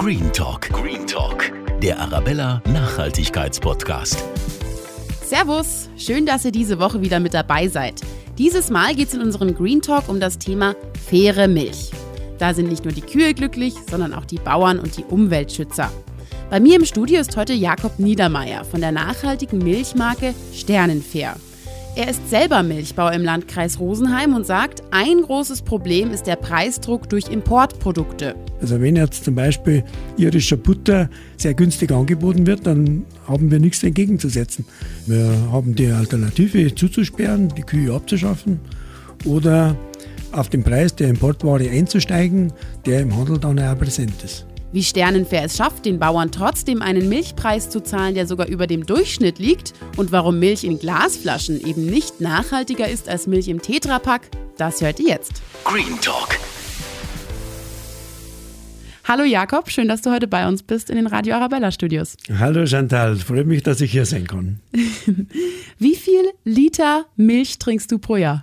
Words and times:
Green 0.00 0.32
Talk. 0.32 0.62
Green 0.70 1.06
Talk. 1.06 1.52
Der 1.82 2.00
Arabella 2.00 2.62
Nachhaltigkeitspodcast. 2.72 4.24
Servus, 5.22 5.90
schön, 5.98 6.24
dass 6.24 6.46
ihr 6.46 6.52
diese 6.52 6.78
Woche 6.78 7.02
wieder 7.02 7.20
mit 7.20 7.34
dabei 7.34 7.68
seid. 7.68 8.00
Dieses 8.38 8.70
Mal 8.70 8.94
geht 8.94 9.08
es 9.08 9.14
in 9.14 9.20
unserem 9.20 9.54
Green 9.54 9.82
Talk 9.82 10.08
um 10.08 10.18
das 10.18 10.38
Thema 10.38 10.74
faire 11.06 11.48
Milch. 11.48 11.90
Da 12.38 12.54
sind 12.54 12.70
nicht 12.70 12.82
nur 12.82 12.94
die 12.94 13.02
Kühe 13.02 13.34
glücklich, 13.34 13.74
sondern 13.90 14.14
auch 14.14 14.24
die 14.24 14.38
Bauern 14.38 14.78
und 14.78 14.96
die 14.96 15.04
Umweltschützer. 15.04 15.92
Bei 16.48 16.60
mir 16.60 16.76
im 16.76 16.86
Studio 16.86 17.20
ist 17.20 17.36
heute 17.36 17.52
Jakob 17.52 17.98
Niedermeyer 17.98 18.64
von 18.64 18.80
der 18.80 18.92
nachhaltigen 18.92 19.58
Milchmarke 19.58 20.34
Sternenfair. 20.54 21.36
Er 21.96 22.08
ist 22.08 22.30
selber 22.30 22.62
Milchbauer 22.62 23.12
im 23.12 23.24
Landkreis 23.24 23.80
Rosenheim 23.80 24.34
und 24.34 24.46
sagt, 24.46 24.82
ein 24.92 25.22
großes 25.22 25.62
Problem 25.62 26.12
ist 26.12 26.26
der 26.26 26.36
Preisdruck 26.36 27.08
durch 27.08 27.28
Importprodukte. 27.28 28.36
Also 28.60 28.80
wenn 28.80 28.94
jetzt 28.94 29.24
zum 29.24 29.34
Beispiel 29.34 29.82
irischer 30.16 30.56
Butter 30.56 31.10
sehr 31.36 31.52
günstig 31.52 31.90
angeboten 31.90 32.46
wird, 32.46 32.64
dann 32.64 33.04
haben 33.26 33.50
wir 33.50 33.58
nichts 33.58 33.82
entgegenzusetzen. 33.82 34.64
Wir 35.06 35.36
haben 35.50 35.74
die 35.74 35.88
Alternative 35.88 36.72
zuzusperren, 36.74 37.48
die 37.56 37.62
Kühe 37.62 37.92
abzuschaffen 37.92 38.60
oder 39.24 39.76
auf 40.30 40.48
den 40.48 40.62
Preis 40.62 40.94
der 40.94 41.08
Importware 41.08 41.68
einzusteigen, 41.68 42.52
der 42.86 43.00
im 43.00 43.16
Handel 43.16 43.38
dann 43.38 43.58
auch 43.58 43.76
präsent 43.76 44.22
ist. 44.24 44.46
Wie 44.72 44.84
Sternenfair 44.84 45.44
es 45.44 45.56
schafft, 45.56 45.84
den 45.84 45.98
Bauern 45.98 46.30
trotzdem 46.30 46.80
einen 46.80 47.08
Milchpreis 47.08 47.70
zu 47.70 47.82
zahlen, 47.82 48.14
der 48.14 48.28
sogar 48.28 48.46
über 48.46 48.68
dem 48.68 48.86
Durchschnitt 48.86 49.40
liegt 49.40 49.74
und 49.96 50.12
warum 50.12 50.38
Milch 50.38 50.62
in 50.62 50.78
Glasflaschen 50.78 51.60
eben 51.66 51.86
nicht 51.86 52.20
nachhaltiger 52.20 52.88
ist 52.88 53.08
als 53.08 53.26
Milch 53.26 53.48
im 53.48 53.60
Tetrapack, 53.60 54.28
das 54.56 54.80
hört 54.80 55.00
ihr 55.00 55.08
jetzt. 55.08 55.42
Green 55.64 56.00
Talk. 56.00 56.38
Hallo 59.02 59.24
Jakob, 59.24 59.72
schön, 59.72 59.88
dass 59.88 60.02
du 60.02 60.12
heute 60.12 60.28
bei 60.28 60.46
uns 60.46 60.62
bist 60.62 60.88
in 60.88 60.94
den 60.94 61.08
Radio 61.08 61.34
Arabella 61.34 61.72
Studios. 61.72 62.16
Hallo 62.38 62.64
Chantal, 62.64 63.16
freut 63.16 63.48
mich, 63.48 63.64
dass 63.64 63.80
ich 63.80 63.90
hier 63.90 64.06
sein 64.06 64.28
kann. 64.28 64.60
Wie 65.80 65.96
viel 65.96 66.22
Liter 66.44 67.06
Milch 67.16 67.58
trinkst 67.58 67.90
du 67.90 67.98
pro 67.98 68.14
Jahr? 68.14 68.42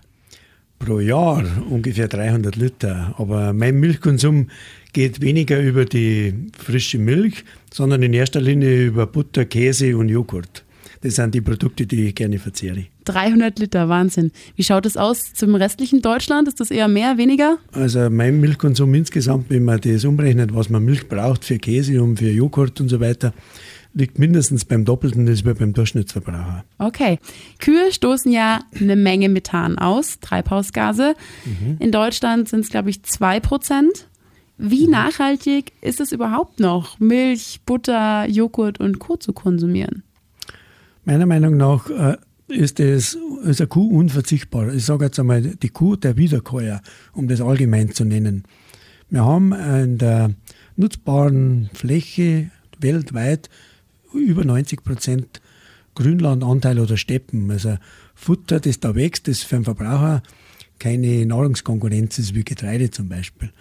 Pro 0.80 1.00
Jahr 1.00 1.44
ungefähr 1.70 2.09
300 2.09 2.55
Liter. 2.58 3.16
Aber 3.17 3.53
mein 3.53 3.80
Milchkonsum 3.80 4.50
geht 4.98 5.22
weniger 5.22 5.62
über 5.62 5.86
die 5.86 6.34
frische 6.58 6.98
Milch, 6.98 7.44
sondern 7.72 8.02
in 8.02 8.14
erster 8.14 8.42
Linie 8.42 8.88
über 8.88 9.06
Butter, 9.06 9.45
Käse 9.45 9.95
und 9.95 10.09
Joghurt. 10.09 10.66
Das 11.02 11.17
sind 11.17 11.36
die 11.36 11.42
Produkte, 11.42 11.86
die 11.86 12.08
ich 12.08 12.16
gerne 12.16 12.39
verzehre. 12.39 12.86
300 13.06 13.59
Liter, 13.59 13.89
Wahnsinn. 13.89 14.31
Wie 14.56 14.64
schaut 14.64 14.88
es 14.88 14.98
aus 14.98 15.36
zum 15.36 15.54
restlichen 15.54 16.02
Deutschland? 16.02 16.48
Ist 16.48 16.59
das 16.59 16.72
eher 16.72 16.88
mehr, 16.88 17.20
weniger? 17.20 17.59
Also 17.73 18.09
mein 18.09 18.42
Milchkonsum 18.42 18.92
insgesamt, 18.95 19.52
wenn 19.52 19.66
man 19.66 19.80
das 19.81 20.04
umrechnet, 20.04 20.56
was 20.56 20.72
man 20.72 20.84
Milch 20.84 21.08
braucht 21.08 21.45
für 21.45 21.59
Käse 21.59 22.02
und 22.02 22.17
für 22.17 22.32
Joghurt 22.32 22.82
und 22.82 22.89
so 22.89 23.00
weiter, 23.00 23.36
liegt 23.94 24.17
mindestens 24.17 24.66
beim 24.66 24.84
Doppelten 24.84 25.28
als 25.28 25.44
beim 25.44 25.73
Durchschnittsverbraucher. 25.73 26.66
Okay. 26.80 27.20
Kühe 27.59 27.92
stoßen 27.92 28.32
ja 28.32 28.61
eine 28.73 28.95
Menge 28.95 29.30
Methan 29.30 29.78
aus, 29.78 30.20
Treibhausgase. 30.22 31.14
Mhm. 31.45 31.78
In 31.78 31.92
Deutschland 31.92 32.50
sind 32.50 32.61
es, 32.61 32.70
glaube 32.70 32.89
ich, 32.89 33.04
2 33.04 33.39
Prozent. 33.42 34.08
Wie 34.58 34.86
mhm. 34.86 34.91
nachhaltig 34.91 35.72
ist 35.81 36.00
es 36.00 36.11
überhaupt 36.11 36.59
noch, 36.59 37.00
Milch, 37.00 37.61
Butter, 37.66 38.27
Joghurt 38.27 38.80
und 38.80 38.99
Co. 38.99 39.17
zu 39.17 39.33
konsumieren? 39.33 40.03
Meiner 41.05 41.25
Meinung 41.25 41.58
nach 41.58 41.89
äh, 41.89 42.17
ist, 42.47 42.80
es, 42.80 43.17
ist 43.44 43.61
eine 43.61 43.67
Kuh 43.67 43.97
unverzichtbar. 43.97 44.73
Ich 44.73 44.86
sage 44.86 45.05
jetzt 45.05 45.19
einmal 45.19 45.41
die 45.41 45.69
Kuh 45.69 45.95
der 45.95 46.17
Wiederkäuer, 46.17 46.81
um 47.14 47.27
das 47.27 47.41
allgemein 47.41 47.91
zu 47.91 48.03
nennen. 48.03 48.44
Wir 49.09 49.23
haben 49.23 49.53
in 49.53 49.97
der 49.97 50.31
nutzbaren 50.75 51.69
Fläche 51.73 52.49
weltweit 52.80 53.49
über 54.14 54.44
90 54.44 54.83
Prozent 54.83 55.42
Grünlandanteil 55.95 56.80
oder 56.80 56.97
Steppen. 56.97 57.49
Also 57.52 57.77
Futter, 58.16 58.59
das 58.59 58.80
da 58.80 58.95
wächst, 58.95 59.27
das 59.27 59.43
für 59.43 59.55
den 59.55 59.65
Verbraucher 59.65 60.23
keine 60.80 61.26
Nahrungskonkurrenz 61.26 62.20
ist, 62.20 62.36
wie 62.36 62.43
Getreide 62.43 62.92
zum 62.92 63.09
Beispiel. 63.09 63.52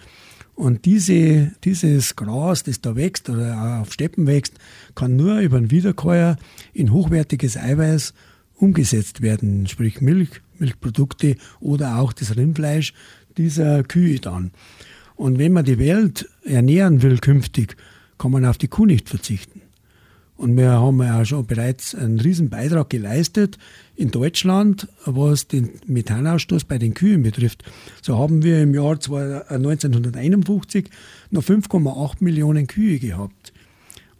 Und 0.57 0.85
diese, 0.85 1.51
dieses 1.63 2.15
Gras, 2.15 2.63
das 2.63 2.81
da 2.81 2.95
wächst 2.95 3.29
oder 3.29 3.79
auf 3.79 3.93
Steppen 3.93 4.25
wächst, 4.25 4.55
kann 4.95 5.15
nur 5.15 5.37
über 5.37 5.57
einen 5.57 5.69
Wiederkäuer 5.69 6.35
in 6.73 6.91
hochwertiges 6.91 7.57
Eiweiß 7.57 8.15
umgesetzt 8.55 9.21
werden, 9.21 9.67
sprich 9.67 10.01
Milch, 10.01 10.41
Milchprodukte 10.57 11.35
oder 11.59 11.99
auch 11.99 12.11
das 12.11 12.35
Rindfleisch 12.35 12.95
dieser 13.37 13.83
Kühe 13.83 14.19
dann. 14.19 14.49
Und 15.15 15.37
wenn 15.37 15.53
man 15.53 15.63
die 15.63 15.77
Welt 15.77 16.27
ernähren 16.43 17.03
will 17.03 17.19
künftig, 17.19 17.77
kann 18.17 18.31
man 18.31 18.43
auf 18.43 18.57
die 18.57 18.67
Kuh 18.67 18.87
nicht 18.87 19.09
verzichten. 19.09 19.61
Und 20.37 20.55
wir 20.55 20.69
haben 20.69 21.01
ja 21.01 21.25
schon 21.25 21.47
bereits 21.47 21.95
einen 21.95 22.19
riesen 22.19 22.49
Beitrag 22.49 22.91
geleistet 22.91 23.57
in 23.95 24.11
Deutschland, 24.11 24.87
was 25.05 25.47
den 25.47 25.71
Methanausstoß 25.87 26.65
bei 26.65 26.77
den 26.77 26.93
Kühen 26.93 27.23
betrifft. 27.23 27.63
So 28.03 28.19
haben 28.19 28.43
wir 28.43 28.61
im 28.61 28.75
Jahr 28.75 28.91
1951 28.91 30.85
äh, 30.85 30.89
noch 31.31 31.41
5,8 31.41 32.17
Millionen 32.19 32.67
Kühe 32.67 32.99
gehabt 32.99 33.51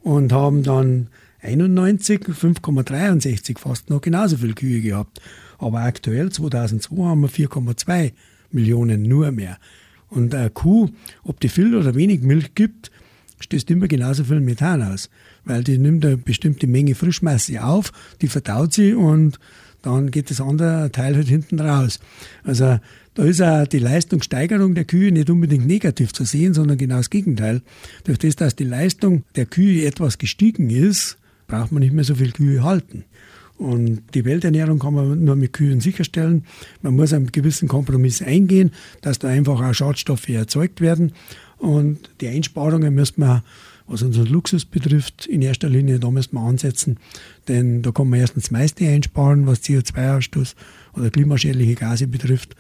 und 0.02 0.34
haben 0.34 0.64
dann 0.64 1.10
91 1.42 2.22
5,63 2.22 3.60
fast 3.60 3.92
noch 3.92 4.02
genauso 4.02 4.38
viele 4.38 4.54
Kühe 4.54 4.82
gehabt. 4.82 5.22
Aber 5.60 5.82
aktuell 5.82 6.32
2002 6.32 6.96
haben 7.04 7.22
wir 7.22 7.30
4,2 7.30 8.12
Millionen 8.52 9.04
nur 9.04 9.32
mehr. 9.32 9.60
Und 10.10 10.34
eine 10.34 10.50
Kuh, 10.50 10.90
ob 11.24 11.40
die 11.42 11.50
viel 11.50 11.76
oder 11.76 11.94
wenig 11.94 12.22
Milch 12.22 12.56
gibt, 12.56 12.92
stößt 13.40 13.70
immer 13.72 13.88
genauso 13.88 14.24
viel 14.24 14.40
Methan 14.40 14.82
aus, 14.82 15.10
weil 15.46 15.64
die 15.64 15.78
nimmt 15.78 16.06
eine 16.06 16.18
bestimmte 16.18 16.68
Menge 16.68 16.96
Frischmasse 16.96 17.64
auf, 17.64 17.92
die 18.22 18.28
verdaut 18.28 18.74
sie 18.74 18.94
und 18.94 19.40
dann 19.82 20.12
geht 20.12 20.32
das 20.32 20.42
andere 20.42 20.92
Teil 20.92 21.16
halt 21.16 21.28
hinten 21.28 21.60
raus. 21.60 22.00
Also 22.44 22.80
da 23.14 23.24
ist 23.24 23.42
auch 23.42 23.66
die 23.66 23.80
Leistungssteigerung 23.80 24.76
der 24.76 24.86
Kühe 24.86 25.12
nicht 25.12 25.30
unbedingt 25.30 25.66
negativ 25.66 26.14
zu 26.14 26.24
sehen, 26.24 26.54
sondern 26.54 26.78
genau 26.78 26.98
das 26.98 27.10
Gegenteil. 27.10 27.62
Durch 28.04 28.20
das, 28.20 28.36
dass 28.36 28.56
die 28.56 28.64
Leistung 28.64 29.24
der 29.36 29.46
Kühe 29.46 29.86
etwas 29.86 30.18
gestiegen 30.18 30.70
ist, 30.70 31.18
braucht 31.48 31.72
man 31.72 31.82
nicht 31.82 31.94
mehr 31.94 32.04
so 32.04 32.16
viel 32.16 32.32
Kühe 32.32 32.64
halten. 32.64 33.06
Und 33.58 34.04
die 34.14 34.24
Welternährung 34.24 34.78
kann 34.78 34.94
man 34.94 35.24
nur 35.24 35.36
mit 35.36 35.54
Kühen 35.54 35.82
sicherstellen. 35.82 36.46
Man 36.84 36.96
muss 36.96 37.12
einen 37.12 37.32
gewissen 37.32 37.68
Kompromiss 37.68 38.22
eingehen, 38.22 38.72
dass 39.02 39.18
da 39.18 39.30
einfach 39.30 39.60
auch 39.62 39.74
Schadstoffe 39.74 40.30
erzeugt 40.30 40.80
werden. 40.80 41.14
Und 41.58 42.10
die 42.22 42.28
Einsparungen 42.28 42.94
müssen 42.94 43.22
wir, 43.22 43.44
was 43.88 44.04
unseren 44.04 44.28
Luxus 44.28 44.66
betrifft, 44.66 45.26
in 45.26 45.42
erster 45.42 45.70
Linie, 45.70 46.00
da 46.00 46.12
müssen 46.12 46.36
wir 46.36 46.42
ansetzen. 46.42 47.00
Denn 47.48 47.82
da 47.82 47.92
kann 47.92 48.10
man 48.10 48.20
erstens 48.20 48.46
das 48.46 48.52
meiste 48.52 48.86
einsparen, 48.86 49.48
was 49.48 49.64
CO2-Ausstoß 49.64 50.56
oder 50.94 51.10
klimaschädliche 51.10 51.76
Gase 51.76 52.08
betrifft. 52.08 52.56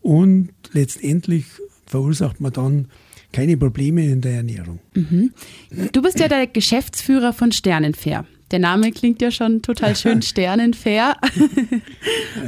Und 0.00 0.50
letztendlich 0.72 1.44
verursacht 1.86 2.40
man 2.40 2.52
dann 2.52 2.88
keine 3.32 3.56
Probleme 3.56 4.04
in 4.06 4.20
der 4.20 4.36
Ernährung. 4.36 4.80
Mhm. 4.94 5.32
Du 5.92 6.02
bist 6.02 6.18
ja 6.18 6.28
der 6.28 6.46
Geschäftsführer 6.46 7.32
von 7.32 7.52
Sternenfair. 7.52 8.24
Der 8.50 8.58
Name 8.58 8.90
klingt 8.90 9.22
ja 9.22 9.30
schon 9.30 9.62
total 9.62 9.94
schön, 9.94 10.22
Sternenfair. 10.22 11.16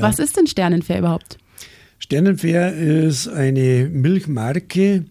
Was 0.01 0.19
ist 0.19 0.37
denn 0.37 0.47
Sternenfair 0.47 0.99
überhaupt? 0.99 1.39
Sternenfair 1.99 2.75
ist 2.75 3.29
eine 3.29 3.89
Milchmarke, 3.93 5.05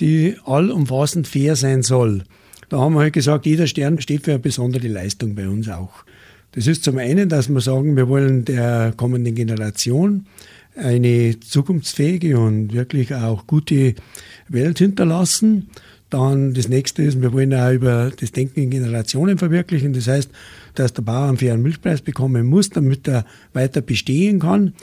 die 0.00 0.36
allumfassend 0.44 1.28
fair 1.28 1.56
sein 1.56 1.82
soll. 1.82 2.24
Da 2.68 2.78
haben 2.78 2.94
wir 2.94 3.00
halt 3.00 3.12
gesagt, 3.12 3.46
jeder 3.46 3.66
Stern 3.66 4.00
steht 4.00 4.24
für 4.24 4.32
eine 4.32 4.40
besondere 4.40 4.88
Leistung 4.88 5.34
bei 5.34 5.48
uns 5.48 5.68
auch. 5.68 6.04
Das 6.52 6.66
ist 6.66 6.84
zum 6.84 6.98
einen, 6.98 7.28
dass 7.28 7.48
wir 7.48 7.60
sagen, 7.60 7.96
wir 7.96 8.08
wollen 8.08 8.44
der 8.44 8.92
kommenden 8.96 9.34
Generation 9.34 10.26
eine 10.76 11.38
zukunftsfähige 11.40 12.38
und 12.38 12.72
wirklich 12.72 13.14
auch 13.14 13.46
gute 13.46 13.94
Welt 14.48 14.78
hinterlassen. 14.78 15.68
Dann 16.10 16.54
das 16.54 16.68
nächste 16.68 17.02
ist, 17.02 17.22
wir 17.22 17.32
wollen 17.32 17.54
auch 17.54 17.72
über 17.72 18.10
das 18.18 18.32
Denken 18.32 18.60
in 18.62 18.70
Generationen 18.70 19.38
verwirklichen. 19.38 19.92
Das 19.92 20.08
heißt, 20.08 20.30
dass 20.74 20.92
der 20.92 21.02
Bauer 21.02 21.28
einen 21.28 21.36
fairen 21.36 21.62
Milchpreis 21.62 22.02
bekommen 22.02 22.46
muss, 22.46 22.70
damit 22.70 23.06
er 23.06 23.24
weiter 23.52 23.80
bestehen 23.80 24.40
kann. 24.40 24.74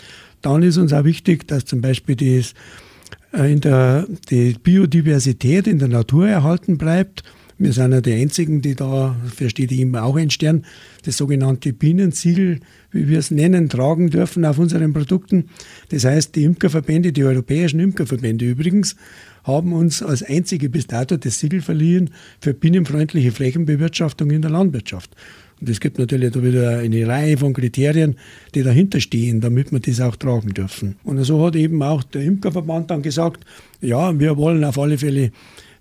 Dann 0.42 0.64
ist 0.64 0.78
uns 0.78 0.94
auch 0.94 1.04
wichtig, 1.04 1.48
dass 1.48 1.66
zum 1.66 1.82
Beispiel 1.82 2.16
das 2.16 2.54
in 3.34 3.62
der, 3.62 4.08
die 4.30 4.56
Biodiversität 4.62 5.68
in 5.68 5.80
der 5.80 5.90
Natur 5.90 6.28
erhalten 6.28 6.78
bleibt. 6.78 7.24
Wir 7.60 7.74
sind 7.74 7.92
ja 7.92 8.02
die 8.02 8.14
Einzigen, 8.14 8.62
die 8.62 8.76
da, 8.76 9.16
für 9.36 9.50
steht 9.50 9.72
immer 9.72 10.04
auch 10.04 10.16
ein 10.16 10.30
Stern, 10.30 10.64
das 11.06 11.18
sogenannte 11.18 11.74
Bienensiegel, 11.74 12.60
wie 12.92 13.08
wir 13.08 13.18
es 13.18 13.32
nennen, 13.32 13.68
tragen 13.68 14.12
dürfen 14.12 14.46
auf 14.46 14.60
unseren 14.60 14.94
Produkten. 14.94 15.46
Das 15.90 16.06
heißt, 16.06 16.36
die 16.36 16.44
Imkerverbände, 16.44 17.12
die 17.12 17.24
europäischen 17.24 17.80
Imkerverbände 17.80 18.46
übrigens, 18.46 18.96
haben 19.44 19.74
uns 19.74 20.04
als 20.04 20.22
einzige 20.22 20.70
bis 20.70 20.86
dato 20.86 21.18
das 21.18 21.40
Siegel 21.40 21.62
verliehen 21.62 22.12
für 22.42 22.54
bienenfreundliche 22.54 23.32
Flächenbewirtschaftung 23.32 24.30
in 24.30 24.44
der 24.44 24.52
Landwirtschaft. 24.52 25.16
Und 25.60 25.70
es 25.70 25.80
gibt 25.80 25.98
natürlich 25.98 26.32
da 26.32 26.44
wieder 26.44 26.80
eine 26.80 27.08
Reihe 27.08 27.38
von 27.38 27.54
Kriterien, 27.54 28.16
die 28.54 28.64
dahinter 28.64 29.00
stehen, 29.00 29.42
damit 29.42 29.72
wir 29.72 29.80
das 29.80 30.02
auch 30.02 30.16
tragen 30.16 30.54
dürfen. 30.54 30.98
Und 31.04 31.24
so 31.24 31.46
hat 31.46 31.56
eben 31.56 31.82
auch 31.82 32.04
der 32.04 32.24
Imkerverband 32.24 32.92
dann 32.92 33.02
gesagt, 33.02 33.44
ja, 33.82 34.18
wir 34.20 34.38
wollen 34.38 34.64
auf 34.64 34.78
alle 34.78 34.98
Fälle 34.98 35.32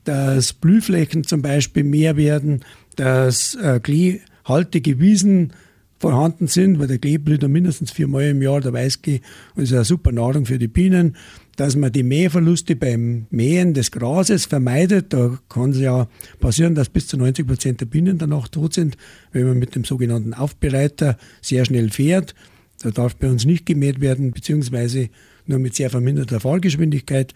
dass 0.06 0.52
Blühflächen 0.52 1.24
zum 1.24 1.42
Beispiel 1.42 1.84
mehr 1.84 2.16
werden, 2.16 2.64
dass 2.94 3.54
äh, 3.56 3.80
kleehaltige 3.80 4.98
Wiesen 4.98 5.52
vorhanden 5.98 6.46
sind, 6.46 6.78
weil 6.78 6.86
der 6.86 6.98
Klee 6.98 7.18
blüht 7.18 7.42
ja 7.42 7.48
mindestens 7.48 7.90
viermal 7.90 8.24
im 8.24 8.42
Jahr, 8.42 8.60
der 8.60 8.72
Weißklee 8.72 9.20
ist 9.56 9.72
eine 9.72 9.84
super 9.84 10.12
Nahrung 10.12 10.46
für 10.46 10.58
die 10.58 10.68
Bienen, 10.68 11.16
dass 11.56 11.74
man 11.74 11.90
die 11.90 12.02
Mähverluste 12.02 12.76
beim 12.76 13.26
Mähen 13.30 13.74
des 13.74 13.90
Grases 13.90 14.44
vermeidet. 14.44 15.12
Da 15.12 15.38
kann 15.48 15.70
es 15.70 15.78
ja 15.78 16.06
passieren, 16.38 16.74
dass 16.74 16.88
bis 16.88 17.08
zu 17.08 17.16
90 17.16 17.46
Prozent 17.46 17.80
der 17.80 17.86
Bienen 17.86 18.18
danach 18.18 18.48
tot 18.48 18.74
sind, 18.74 18.96
wenn 19.32 19.46
man 19.46 19.58
mit 19.58 19.74
dem 19.74 19.84
sogenannten 19.84 20.34
Aufbereiter 20.34 21.16
sehr 21.40 21.64
schnell 21.64 21.90
fährt. 21.90 22.34
Da 22.82 22.90
darf 22.90 23.16
bei 23.16 23.30
uns 23.30 23.46
nicht 23.46 23.64
gemäht 23.64 24.00
werden, 24.00 24.32
beziehungsweise 24.32 25.08
nur 25.46 25.58
mit 25.58 25.74
sehr 25.74 25.90
verminderter 25.90 26.40
Fahrgeschwindigkeit. 26.40 27.32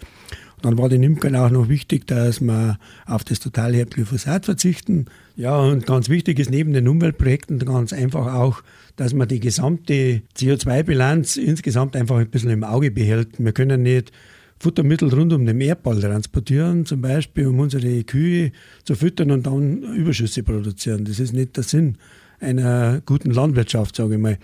Dann 0.62 0.76
war 0.76 0.90
den 0.90 1.02
Imkern 1.02 1.36
auch 1.36 1.50
noch 1.50 1.68
wichtig, 1.70 2.06
dass 2.06 2.40
wir 2.40 2.78
auf 3.06 3.24
das 3.24 3.40
totale 3.40 3.86
Glyphosat 3.86 4.44
verzichten. 4.44 5.06
Ja, 5.36 5.56
und 5.58 5.86
ganz 5.86 6.10
wichtig 6.10 6.38
ist 6.38 6.50
neben 6.50 6.74
den 6.74 6.86
Umweltprojekten 6.86 7.58
ganz 7.60 7.94
einfach 7.94 8.34
auch, 8.34 8.62
dass 8.96 9.14
man 9.14 9.28
die 9.28 9.40
gesamte 9.40 10.22
CO2-Bilanz 10.36 11.36
insgesamt 11.36 11.96
einfach 11.96 12.16
ein 12.16 12.30
bisschen 12.30 12.50
im 12.50 12.64
Auge 12.64 12.90
behält. 12.90 13.28
Wir 13.38 13.52
können 13.52 13.82
nicht 13.82 14.12
Futtermittel 14.58 15.08
rund 15.08 15.32
um 15.32 15.46
den 15.46 15.60
Erdball 15.60 16.00
transportieren, 16.00 16.84
zum 16.84 17.00
Beispiel 17.00 17.46
um 17.46 17.58
unsere 17.60 18.04
Kühe 18.04 18.52
zu 18.84 18.94
füttern 18.94 19.30
und 19.30 19.46
dann 19.46 19.82
Überschüsse 19.82 20.42
produzieren. 20.42 21.04
Das 21.06 21.18
ist 21.18 21.32
nicht 21.32 21.56
der 21.56 21.64
Sinn 21.64 21.96
einer 22.40 23.02
guten 23.04 23.30
Landwirtschaft, 23.30 23.96
sage 23.96 24.14
ich 24.14 24.20
mal. 24.20 24.38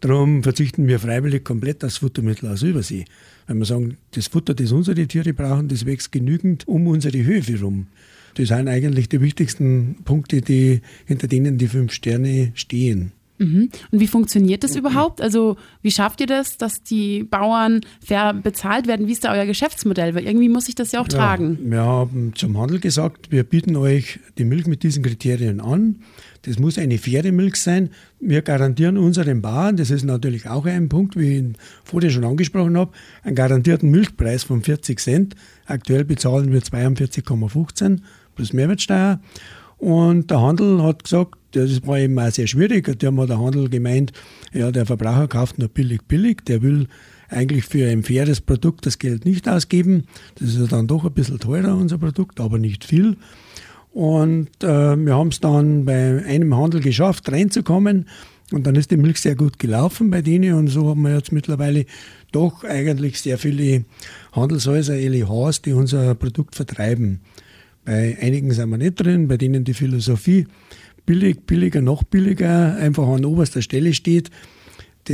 Darum 0.00 0.42
verzichten 0.42 0.86
wir 0.86 0.98
freiwillig 0.98 1.44
komplett 1.44 1.84
auf 1.84 1.94
Futtermittel 1.94 2.48
aus 2.48 2.62
Übersee. 2.62 3.04
Wenn 3.46 3.58
wir 3.58 3.64
sagen, 3.64 3.96
das 4.12 4.28
Futter, 4.28 4.54
das 4.54 4.72
unsere 4.72 5.06
Tiere 5.06 5.32
brauchen, 5.32 5.68
das 5.68 5.86
wächst 5.86 6.12
genügend 6.12 6.68
um 6.68 6.86
unsere 6.86 7.24
Höfe 7.24 7.52
herum. 7.52 7.88
Das 8.34 8.48
sind 8.48 8.68
eigentlich 8.68 9.08
die 9.08 9.20
wichtigsten 9.20 9.96
Punkte, 10.04 10.40
die 10.42 10.80
hinter 11.06 11.26
denen 11.26 11.58
die 11.58 11.68
fünf 11.68 11.92
Sterne 11.92 12.52
stehen. 12.54 13.12
Mhm. 13.38 13.70
Und 13.90 14.00
wie 14.00 14.06
funktioniert 14.06 14.64
das 14.64 14.76
überhaupt? 14.76 15.20
Also 15.20 15.56
wie 15.82 15.90
schafft 15.90 16.20
ihr 16.20 16.26
das, 16.26 16.56
dass 16.56 16.82
die 16.82 17.24
Bauern 17.24 17.80
fair 18.04 18.34
bezahlt 18.34 18.86
werden? 18.86 19.06
Wie 19.06 19.12
ist 19.12 19.24
da 19.24 19.32
euer 19.32 19.46
Geschäftsmodell? 19.46 20.14
Weil 20.14 20.26
irgendwie 20.26 20.48
muss 20.48 20.68
ich 20.68 20.74
das 20.74 20.92
ja 20.92 21.00
auch 21.00 21.08
ja, 21.10 21.18
tragen. 21.18 21.58
Wir 21.62 21.82
haben 21.82 22.32
zum 22.34 22.58
Handel 22.58 22.80
gesagt, 22.80 23.30
wir 23.30 23.44
bieten 23.44 23.76
euch 23.76 24.18
die 24.38 24.44
Milch 24.44 24.66
mit 24.66 24.82
diesen 24.82 25.02
Kriterien 25.02 25.60
an. 25.60 26.00
Das 26.42 26.58
muss 26.58 26.78
eine 26.78 26.98
faire 26.98 27.32
Milch 27.32 27.56
sein. 27.56 27.90
Wir 28.20 28.42
garantieren 28.42 28.96
unseren 28.96 29.42
Bauern, 29.42 29.76
das 29.76 29.90
ist 29.90 30.04
natürlich 30.04 30.48
auch 30.48 30.66
ein 30.66 30.88
Punkt, 30.88 31.16
wie 31.16 31.32
ich 31.32 31.38
ihn 31.38 31.56
vorher 31.84 32.10
schon 32.10 32.24
angesprochen 32.24 32.76
habe, 32.76 32.92
einen 33.22 33.36
garantierten 33.36 33.90
Milchpreis 33.90 34.44
von 34.44 34.62
40 34.62 34.98
Cent. 34.98 35.34
Aktuell 35.66 36.04
bezahlen 36.04 36.52
wir 36.52 36.60
42,15 36.60 38.00
plus 38.34 38.52
Mehrwertsteuer. 38.52 39.20
Und 39.78 40.30
der 40.30 40.40
Handel 40.40 40.82
hat 40.82 41.04
gesagt, 41.04 41.37
das 41.52 41.86
war 41.86 41.98
eben 41.98 42.18
auch 42.18 42.30
sehr 42.30 42.46
schwierig. 42.46 42.84
Da 42.98 43.12
hat 43.12 43.28
der 43.28 43.38
Handel 43.38 43.68
gemeint, 43.68 44.12
ja, 44.52 44.70
der 44.70 44.86
Verbraucher 44.86 45.28
kauft 45.28 45.58
nur 45.58 45.68
billig, 45.68 46.02
billig. 46.06 46.44
Der 46.46 46.62
will 46.62 46.86
eigentlich 47.28 47.64
für 47.64 47.88
ein 47.88 48.02
faires 48.02 48.40
Produkt 48.40 48.86
das 48.86 48.98
Geld 48.98 49.24
nicht 49.24 49.48
ausgeben. 49.48 50.04
Das 50.38 50.54
ist 50.54 50.72
dann 50.72 50.86
doch 50.86 51.04
ein 51.04 51.12
bisschen 51.12 51.38
teurer, 51.38 51.76
unser 51.76 51.98
Produkt, 51.98 52.40
aber 52.40 52.58
nicht 52.58 52.84
viel. 52.84 53.16
Und 53.92 54.48
äh, 54.62 54.96
wir 54.96 55.14
haben 55.14 55.28
es 55.28 55.40
dann 55.40 55.84
bei 55.84 56.24
einem 56.24 56.56
Handel 56.56 56.80
geschafft, 56.80 57.30
reinzukommen. 57.30 58.06
Und 58.52 58.66
dann 58.66 58.76
ist 58.76 58.90
die 58.90 58.96
Milch 58.96 59.20
sehr 59.20 59.34
gut 59.34 59.58
gelaufen 59.58 60.10
bei 60.10 60.22
denen. 60.22 60.54
Und 60.54 60.68
so 60.68 60.88
haben 60.88 61.02
wir 61.02 61.14
jetzt 61.14 61.32
mittlerweile 61.32 61.84
doch 62.32 62.64
eigentlich 62.64 63.20
sehr 63.20 63.38
viele 63.38 63.84
Handelshäuser, 64.32 64.94
LEHs, 64.94 65.62
die 65.62 65.72
unser 65.72 66.14
Produkt 66.14 66.54
vertreiben. 66.54 67.20
Bei 67.84 68.16
einigen 68.20 68.50
sind 68.52 68.68
wir 68.70 68.78
nicht 68.78 68.96
drin, 68.96 69.28
bei 69.28 69.36
denen 69.36 69.64
die 69.64 69.74
Philosophie 69.74 70.46
billig, 71.08 71.46
billiger, 71.46 71.80
noch 71.80 72.02
billiger 72.02 72.76
einfach 72.76 73.08
an 73.08 73.24
oberster 73.24 73.62
Stelle 73.62 73.94
steht 73.94 74.30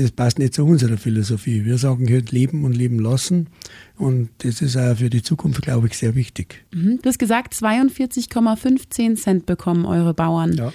das 0.03 0.11
passt 0.11 0.39
nicht 0.39 0.55
zu 0.55 0.65
unserer 0.65 0.97
Philosophie. 0.97 1.65
Wir 1.65 1.79
sagen 1.79 2.09
halt 2.11 2.33
leben 2.33 2.65
und 2.65 2.73
leben 2.73 2.99
lassen. 2.99 3.49
Und 3.97 4.31
das 4.39 4.61
ist 4.61 4.77
auch 4.77 4.97
für 4.97 5.11
die 5.11 5.23
Zukunft, 5.23 5.63
glaube 5.63 5.87
ich, 5.87 5.97
sehr 5.97 6.15
wichtig. 6.15 6.65
Mhm. 6.73 6.99
Du 7.01 7.09
hast 7.09 7.19
gesagt, 7.19 7.55
42,15 7.55 9.17
Cent 9.17 9.47
bekommen 9.47 9.87
eure 9.87 10.15
Bauern. 10.15 10.53
Ja. 10.55 10.73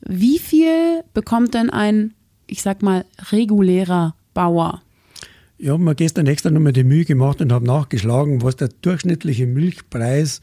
Wie 0.00 0.38
viel 0.38 1.02
bekommt 1.12 1.54
denn 1.54 1.70
ein, 1.70 2.14
ich 2.46 2.62
sag 2.62 2.82
mal, 2.82 3.04
regulärer 3.30 4.14
Bauer? 4.32 4.82
Ich 5.58 5.68
habe 5.68 5.82
mir 5.82 5.94
gestern 5.94 6.26
extra 6.26 6.50
nochmal 6.50 6.72
die 6.72 6.84
Mühe 6.84 7.04
gemacht 7.04 7.40
und 7.40 7.52
habe 7.52 7.66
nachgeschlagen, 7.66 8.42
was 8.42 8.56
der 8.56 8.68
durchschnittliche 8.80 9.46
Milchpreis, 9.46 10.40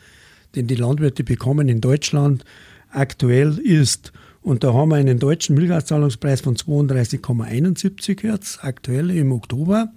den 0.55 0.67
die 0.67 0.75
Landwirte 0.75 1.23
bekommen 1.23 1.69
in 1.69 1.79
Deutschland, 1.79 2.43
aktuell 2.89 3.57
ist. 3.57 4.11
Und 4.41 4.63
da 4.63 4.73
haben 4.73 4.89
wir 4.89 4.97
einen 4.97 5.19
deutschen 5.19 5.55
Milchauszahlungspreis 5.55 6.41
von 6.41 6.55
32,71 6.55 8.23
jetzt 8.23 8.63
aktuell 8.63 9.09
im 9.09 9.31
Oktober 9.31 9.91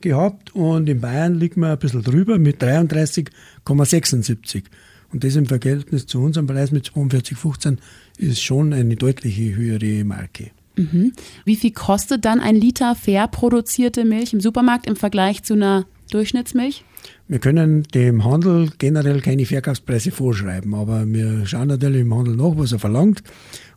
gehabt 0.00 0.54
und 0.54 0.88
in 0.88 1.00
Bayern 1.00 1.34
liegt 1.34 1.56
man 1.56 1.70
ein 1.70 1.78
bisschen 1.78 2.02
drüber 2.02 2.38
mit 2.38 2.62
33,76. 2.62 4.64
Und 5.12 5.24
das 5.24 5.36
im 5.36 5.46
Verhältnis 5.46 6.06
zu 6.06 6.20
unserem 6.20 6.46
Preis 6.46 6.72
mit 6.72 6.88
42,15 6.88 7.78
ist 8.18 8.42
schon 8.42 8.72
eine 8.72 8.96
deutliche 8.96 9.54
höhere 9.54 10.04
Marke. 10.04 10.50
Mhm. 10.76 11.12
Wie 11.44 11.56
viel 11.56 11.72
kostet 11.72 12.24
dann 12.24 12.40
ein 12.40 12.56
Liter 12.56 12.94
fair 12.94 13.28
produzierte 13.28 14.04
Milch 14.04 14.34
im 14.34 14.40
Supermarkt 14.40 14.86
im 14.86 14.96
Vergleich 14.96 15.42
zu 15.42 15.54
einer 15.54 15.86
Durchschnittsmilch? 16.10 16.84
Wir 17.28 17.38
können 17.38 17.82
dem 17.94 18.24
Handel 18.24 18.70
generell 18.78 19.20
keine 19.20 19.46
Verkaufspreise 19.46 20.10
vorschreiben, 20.10 20.74
aber 20.74 21.06
wir 21.06 21.46
schauen 21.46 21.68
natürlich 21.68 22.02
im 22.02 22.14
Handel 22.14 22.36
nach, 22.36 22.56
was 22.56 22.72
er 22.72 22.78
verlangt. 22.78 23.22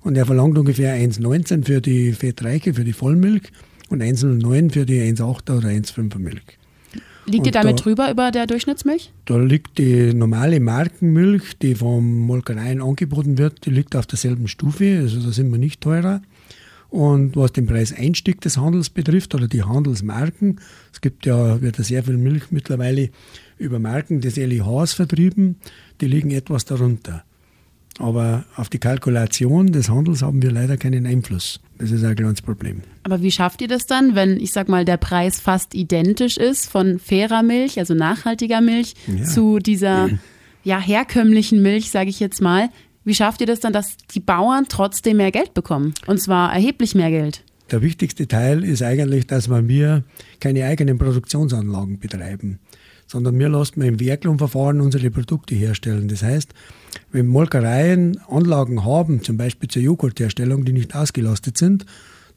Und 0.02 0.16
er 0.16 0.26
verlangt 0.26 0.58
ungefähr 0.58 0.96
1,19 0.96 1.66
für 1.66 1.82
die 1.82 2.14
Fettreiche, 2.14 2.74
für 2.74 2.84
die 2.84 2.94
Vollmilch 2.94 3.52
und 3.90 4.02
1,09 4.02 4.72
für 4.72 4.86
die 4.86 5.02
1,8er 5.02 5.58
oder 5.58 5.70
1,5er 5.70 6.20
Milch. 6.20 6.60
Liegt 7.26 7.46
ihr 7.46 7.52
damit 7.52 7.80
da, 7.80 7.84
drüber 7.84 8.12
über 8.12 8.32
der 8.32 8.48
Durchschnittsmilch? 8.48 9.12
Da 9.26 9.38
liegt 9.38 9.78
die 9.78 10.14
normale 10.14 10.60
Markenmilch, 10.60 11.58
die 11.62 11.76
vom 11.76 12.22
Molkereien 12.22 12.82
angeboten 12.82 13.38
wird, 13.38 13.66
die 13.66 13.70
liegt 13.70 13.96
auf 13.96 14.08
derselben 14.08 14.48
Stufe, 14.48 15.00
also 15.02 15.22
da 15.22 15.32
sind 15.32 15.52
wir 15.52 15.60
nicht 15.60 15.82
teurer. 15.82 16.22
Und 16.90 17.36
was 17.36 17.54
den 17.54 17.68
Preiseinstieg 17.68 18.42
des 18.42 18.58
Handels 18.58 18.90
betrifft 18.90 19.36
oder 19.36 19.48
die 19.48 19.64
Handelsmarken, 19.64 20.60
es 20.92 21.02
gibt 21.02 21.26
ja, 21.26 21.62
wird 21.62 21.78
ja 21.78 21.84
sehr 21.84 22.04
viel 22.04 22.18
Milch 22.18 22.52
mittlerweile 22.52 23.10
über 23.60 23.78
Marken 23.78 24.22
des 24.22 24.38
LIHs 24.38 24.94
vertrieben, 24.94 25.58
die 26.02 26.08
liegen 26.08 26.32
etwas 26.32 26.66
darunter. 26.66 27.24
Aber 28.00 28.46
auf 28.56 28.70
die 28.70 28.80
Kalkulation 28.80 29.72
des 29.72 29.90
Handels 29.90 30.22
haben 30.22 30.42
wir 30.42 30.52
leider 30.52 30.78
keinen 30.78 31.06
Einfluss. 31.06 31.60
Das 31.78 31.92
ist 31.92 32.04
ein 32.04 32.16
kleines 32.16 32.42
Problem. 32.42 32.82
Aber 33.04 33.22
wie 33.22 33.32
schafft 33.32 33.62
ihr 33.62 33.68
das 33.68 33.86
dann, 33.88 34.16
wenn, 34.16 34.40
ich 34.40 34.54
sag 34.54 34.70
mal, 34.70 34.86
der 34.86 34.98
Preis 34.98 35.40
fast 35.40 35.76
identisch 35.76 36.38
ist 36.38 36.70
von 36.70 36.98
fairer 36.98 37.44
Milch, 37.44 37.78
also 37.78 37.94
nachhaltiger 37.94 38.62
Milch, 38.62 38.96
ja. 39.08 39.26
zu 39.26 39.60
dieser 39.60 40.10
ja, 40.64 40.80
herkömmlichen 40.80 41.62
Milch, 41.62 41.92
sage 41.92 42.10
ich 42.10 42.20
jetzt 42.22 42.42
mal? 42.42 42.70
Wie 43.04 43.16
schafft 43.16 43.42
ihr 43.42 43.48
das 43.48 43.60
dann, 43.60 43.74
dass 43.74 43.98
die 44.14 44.20
Bauern 44.20 44.66
trotzdem 44.70 45.18
mehr 45.18 45.32
Geld 45.32 45.54
bekommen? 45.54 45.94
Und 46.08 46.22
zwar 46.22 46.54
erheblich 46.54 46.96
mehr 46.96 47.10
Geld. 47.10 47.44
Der 47.72 47.82
wichtigste 47.82 48.28
Teil 48.28 48.64
ist 48.64 48.82
eigentlich, 48.82 49.28
dass 49.28 49.50
wir 49.50 50.04
keine 50.40 50.66
eigenen 50.66 50.98
Produktionsanlagen 50.98 52.00
betreiben 52.00 52.60
sondern 53.10 53.40
wir 53.40 53.50
lassen 53.50 53.82
im 53.82 54.00
Werklohnverfahren 54.00 54.82
unsere 54.82 55.10
Produkte 55.10 55.56
herstellen. 55.56 56.08
Das 56.08 56.22
heißt, 56.22 56.54
wenn 57.12 57.26
Molkereien 57.26 58.20
Anlagen 58.30 58.86
haben, 58.86 59.24
zum 59.24 59.36
Beispiel 59.36 59.68
zur 59.68 59.82
Joghurtherstellung, 59.82 60.64
die 60.64 60.74
nicht 60.74 60.96
ausgelastet 60.96 61.58
sind, 61.58 61.88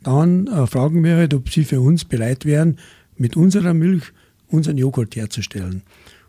dann 0.03 0.47
äh, 0.47 0.67
fragen 0.67 1.05
wir 1.05 1.17
halt, 1.17 1.35
ob 1.35 1.51
sie 1.51 1.65
für 1.65 1.81
uns 1.81 2.07
bereit 2.07 2.47
wären, 2.47 2.79
mit 3.19 3.37
unserer 3.37 3.75
Milch 3.75 4.05
unseren 4.49 4.79
Joghurt 4.79 5.15
herzustellen. 5.15 5.83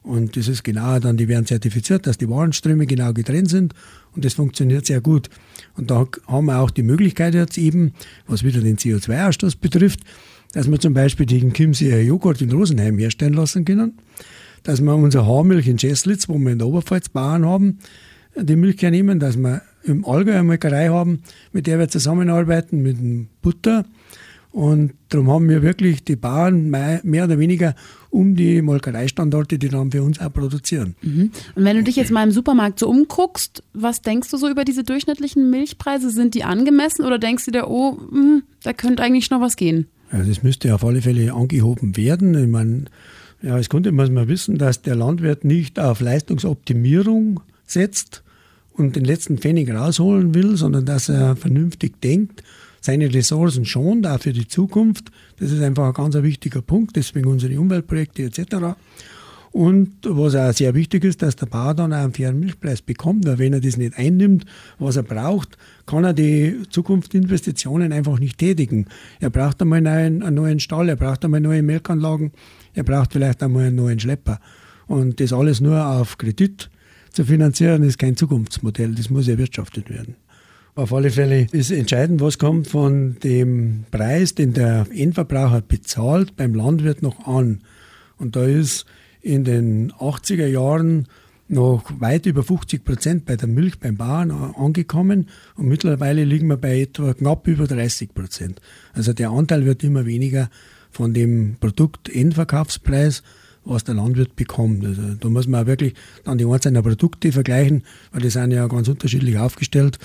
Und 0.04 0.36
das 0.36 0.48
ist 0.48 0.64
genau 0.64 1.00
dann, 1.00 1.18
die 1.18 1.28
werden 1.28 1.46
zertifiziert, 1.46 2.06
dass 2.06 2.18
die 2.18 2.30
Warenströme 2.30 2.86
genau 2.86 3.14
getrennt 3.14 3.50
sind 3.50 3.74
und 4.14 4.26
das 4.26 4.34
funktioniert 4.34 4.86
sehr 4.86 5.00
gut. 5.00 5.30
Und 5.76 5.92
da 5.92 6.06
haben 6.28 6.46
wir 6.46 6.60
auch 6.60 6.72
die 6.72 6.84
Möglichkeit 6.84 7.34
jetzt 7.34 7.58
eben, 7.58 7.94
was 8.28 8.44
wieder 8.44 8.60
den 8.60 8.78
CO2-Ausstoß 8.78 9.58
betrifft, 9.60 10.02
dass 10.52 10.70
wir 10.70 10.80
zum 10.80 10.94
Beispiel 10.94 11.26
den 11.26 11.54
Chiemseer 11.54 12.04
Joghurt 12.04 12.42
in 12.42 12.52
Rosenheim 12.52 12.98
herstellen 13.00 13.34
lassen 13.34 13.64
können 13.64 13.94
dass 14.64 14.82
wir 14.82 14.96
unsere 14.96 15.28
Haarmilch 15.28 15.68
in 15.68 15.78
Cheslitz, 15.78 16.28
wo 16.28 16.38
wir 16.38 16.52
in 16.52 16.58
der 16.58 16.68
Oberpfalz 16.68 17.10
Bauern 17.10 17.46
haben, 17.46 17.80
die 18.36 18.56
Milch 18.56 18.82
hernehmen, 18.82 19.20
dass 19.20 19.38
wir 19.38 19.62
im 19.84 20.06
Allgäu 20.06 20.34
eine 20.34 20.44
Molkerei 20.44 20.88
haben, 20.88 21.22
mit 21.52 21.68
der 21.68 21.78
wir 21.78 21.90
zusammenarbeiten, 21.90 22.82
mit 22.82 22.98
dem 22.98 23.28
Butter. 23.42 23.86
Und 24.54 24.94
darum 25.10 25.32
haben 25.32 25.50
wir 25.50 25.64
wirklich 25.64 26.04
die 26.04 26.16
Bauern 26.16 26.70
mehr 26.70 27.02
oder 27.04 27.40
weniger 27.40 27.74
um 28.12 28.36
die 28.36 28.62
Molkereistandorte, 28.62 29.58
die 29.58 29.68
dann 29.68 29.90
für 29.90 30.04
uns 30.04 30.20
auch 30.20 30.32
produzieren. 30.32 30.94
Mhm. 31.02 31.32
Und 31.56 31.64
wenn 31.66 31.76
du 31.76 31.84
dich 31.84 31.96
jetzt 31.96 32.12
mal 32.12 32.24
im 32.24 32.32
Supermarkt 32.32 32.78
so 32.78 32.88
umguckst, 32.88 33.64
was 33.74 34.04
denkst 34.04 34.30
du 34.30 34.38
so 34.38 34.48
über 34.48 34.64
diese 34.64 34.84
durchschnittlichen 34.84 35.50
Milchpreise? 35.50 36.12
Sind 36.12 36.36
die 36.36 36.44
angemessen 36.44 37.04
oder 37.04 37.18
denkst 37.18 37.46
du 37.46 37.52
dir, 37.52 37.68
oh, 37.68 37.98
mh, 38.12 38.42
da 38.62 38.74
könnte 38.74 39.02
eigentlich 39.02 39.32
noch 39.32 39.42
was 39.42 39.56
gehen? 39.56 39.88
Also 40.12 40.30
das 40.30 40.44
müsste 40.44 40.76
auf 40.76 40.86
alle 40.86 41.02
Fälle 41.02 41.34
angehoben 41.34 41.98
werden. 41.98 42.36
Ich 42.36 42.48
meine, 42.48 42.86
ja, 43.42 43.56
als 43.56 43.70
Kunde 43.70 43.92
muss 43.92 44.12
man 44.12 44.28
wissen, 44.28 44.60
dass 44.60 44.84
der 44.84 44.96
Landwirt 44.96 45.46
nicht 45.46 45.80
auf 45.80 46.00
Leistungsoptimierung 46.00 47.40
setzt 47.66 48.22
und 48.74 48.96
den 48.96 49.04
letzten 49.04 49.40
Pfennig 49.40 49.74
rausholen 49.74 50.36
will, 50.36 50.58
sondern 50.58 50.86
dass 50.86 51.10
er 51.10 51.36
vernünftig 51.36 52.00
denkt, 52.02 52.44
seine 52.84 53.13
Ressourcen 53.13 53.63
schont, 53.63 54.06
auch 54.06 54.20
für 54.20 54.34
die 54.34 54.48
Zukunft. 54.48 55.10
Das 55.40 55.52
ist 55.52 55.62
einfach 55.62 55.88
ein 55.88 55.94
ganz 55.94 56.16
wichtiger 56.16 56.62
Punkt, 56.62 56.98
deswegen 56.98 57.28
unsere 57.28 57.58
Umweltprojekte 57.58 58.24
etc. 58.24 58.75
Und 59.52 59.92
was 60.04 60.36
auch 60.36 60.52
sehr 60.52 60.74
wichtig 60.74 61.06
ist, 61.06 61.22
dass 61.22 61.38
der 61.38 61.46
Bauer 61.46 61.75
dann 61.75 61.94
auch 61.94 61.98
einen 61.98 62.13
fairen 62.13 62.40
Milchpreis 62.40 62.82
bekommt, 62.82 63.25
weil 63.25 63.40
wenn 63.40 63.54
er 63.54 63.62
das 63.62 63.78
nicht 63.78 63.98
einnimmt, 63.98 64.46
was 64.80 64.98
er 64.98 65.04
braucht, 65.04 65.58
kann 65.86 66.04
er 66.04 66.13
die 66.13 66.63
Zukunftsinvestitionen 66.70 67.94
einfach 67.94 68.20
nicht 68.20 68.40
tätigen. 68.40 68.88
Er 69.22 69.30
braucht 69.30 69.62
einmal 69.62 69.88
einen, 69.88 70.22
einen 70.22 70.36
neuen 70.36 70.60
Stall, 70.60 70.90
er 70.90 70.98
braucht 70.98 71.24
einmal 71.24 71.40
neue 71.40 71.63
Melkanlagen, 71.63 72.32
er 72.74 72.84
braucht 72.84 73.13
vielleicht 73.13 73.42
einmal 73.44 73.68
einen 73.68 73.78
neuen 73.78 74.00
Schlepper. 74.00 74.40
Und 74.88 75.22
das 75.22 75.32
alles 75.32 75.62
nur 75.62 75.86
auf 75.86 76.18
Kredit 76.18 76.70
zu 77.12 77.24
finanzieren, 77.24 77.84
ist 77.84 77.98
kein 77.98 78.18
Zukunftsmodell, 78.18 78.94
das 78.96 79.10
muss 79.10 79.30
erwirtschaftet 79.30 79.90
werden. 79.90 80.16
Auf 80.75 80.92
alle 80.92 81.12
Fälle 81.12 81.46
ist 81.51 81.70
entscheidend, 81.70 82.20
was 82.20 82.39
kommt 82.39 82.68
von 82.68 83.18
dem 83.24 83.86
Preis, 83.92 84.34
den 84.34 84.53
der 84.53 84.88
Endverbraucher 84.92 85.62
bezahlt, 85.62 86.36
beim 86.36 86.56
Landwirt 86.56 87.03
noch 87.03 87.27
an. 87.27 87.62
Und 88.18 88.36
da 88.36 88.44
ist 88.46 88.86
in 89.22 89.44
den 89.44 89.92
80er 89.92 90.48
Jahren 90.48 91.08
noch 91.48 91.84
weit 92.00 92.25
über 92.25 92.42
50 92.42 92.84
Prozent 92.84 93.25
bei 93.25 93.36
der 93.36 93.48
Milch 93.48 93.80
beim 93.80 93.98
Bauern 93.98 94.32
angekommen 94.32 95.30
und 95.56 95.68
mittlerweile 95.68 96.24
liegen 96.24 96.48
wir 96.48 96.58
bei 96.58 96.82
etwa 96.82 97.13
knapp 97.13 97.48
über 97.48 97.68
30 97.68 98.15
Prozent. 98.15 98.60
Also 98.94 99.13
der 99.13 99.30
Anteil 99.30 99.65
wird 99.65 99.84
immer 99.84 100.08
weniger 100.08 100.50
von 100.89 101.13
dem 101.13 101.58
Produkt-Endverkaufspreis, 101.60 103.22
was 103.63 103.84
der 103.84 103.94
Landwirt 103.94 104.36
bekommt. 104.36 104.84
Also 104.84 105.01
da 105.20 105.30
muss 105.30 105.48
man 105.48 105.63
auch 105.63 105.68
wirklich 105.68 105.94
dann 106.24 106.39
die 106.39 106.46
einzelnen 106.46 106.82
Produkte 106.82 107.32
vergleichen, 107.32 107.84
weil 108.12 108.22
die 108.22 108.32
sind 108.32 108.51
ja 108.51 108.65
ganz 108.68 108.88
unterschiedlich 108.88 109.38
aufgestellt, 109.38 110.00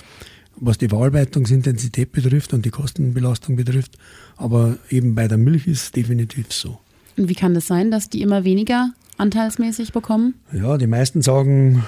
was 0.60 0.78
die 0.78 0.88
Verarbeitungsintensität 0.88 2.12
betrifft 2.12 2.52
und 2.52 2.64
die 2.64 2.70
Kostenbelastung 2.70 3.56
betrifft. 3.56 3.98
Aber 4.36 4.78
eben 4.90 5.14
bei 5.14 5.28
der 5.28 5.38
Milch 5.38 5.66
ist 5.66 5.82
es 5.82 5.92
definitiv 5.92 6.52
so. 6.52 6.78
Und 7.16 7.28
wie 7.28 7.34
kann 7.34 7.54
das 7.54 7.66
sein, 7.66 7.90
dass 7.90 8.08
die 8.08 8.22
immer 8.22 8.44
weniger 8.44 8.90
anteilsmäßig 9.16 9.92
bekommen? 9.92 10.34
Ja, 10.52 10.78
die 10.78 10.86
meisten 10.86 11.22
sagen, 11.22 11.84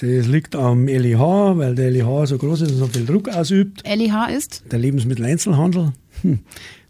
das 0.00 0.26
liegt 0.26 0.54
am 0.54 0.86
LEH, 0.86 1.56
weil 1.56 1.74
der 1.74 1.90
LEH 1.90 2.26
so 2.26 2.38
groß 2.38 2.62
ist 2.62 2.72
und 2.72 2.78
so 2.78 2.86
viel 2.86 3.04
Druck 3.04 3.28
ausübt. 3.28 3.82
LEH 3.84 4.28
ist? 4.36 4.62
Der 4.70 4.78
Lebensmitteleinzelhandel. 4.78 5.92
Hm, 6.22 6.40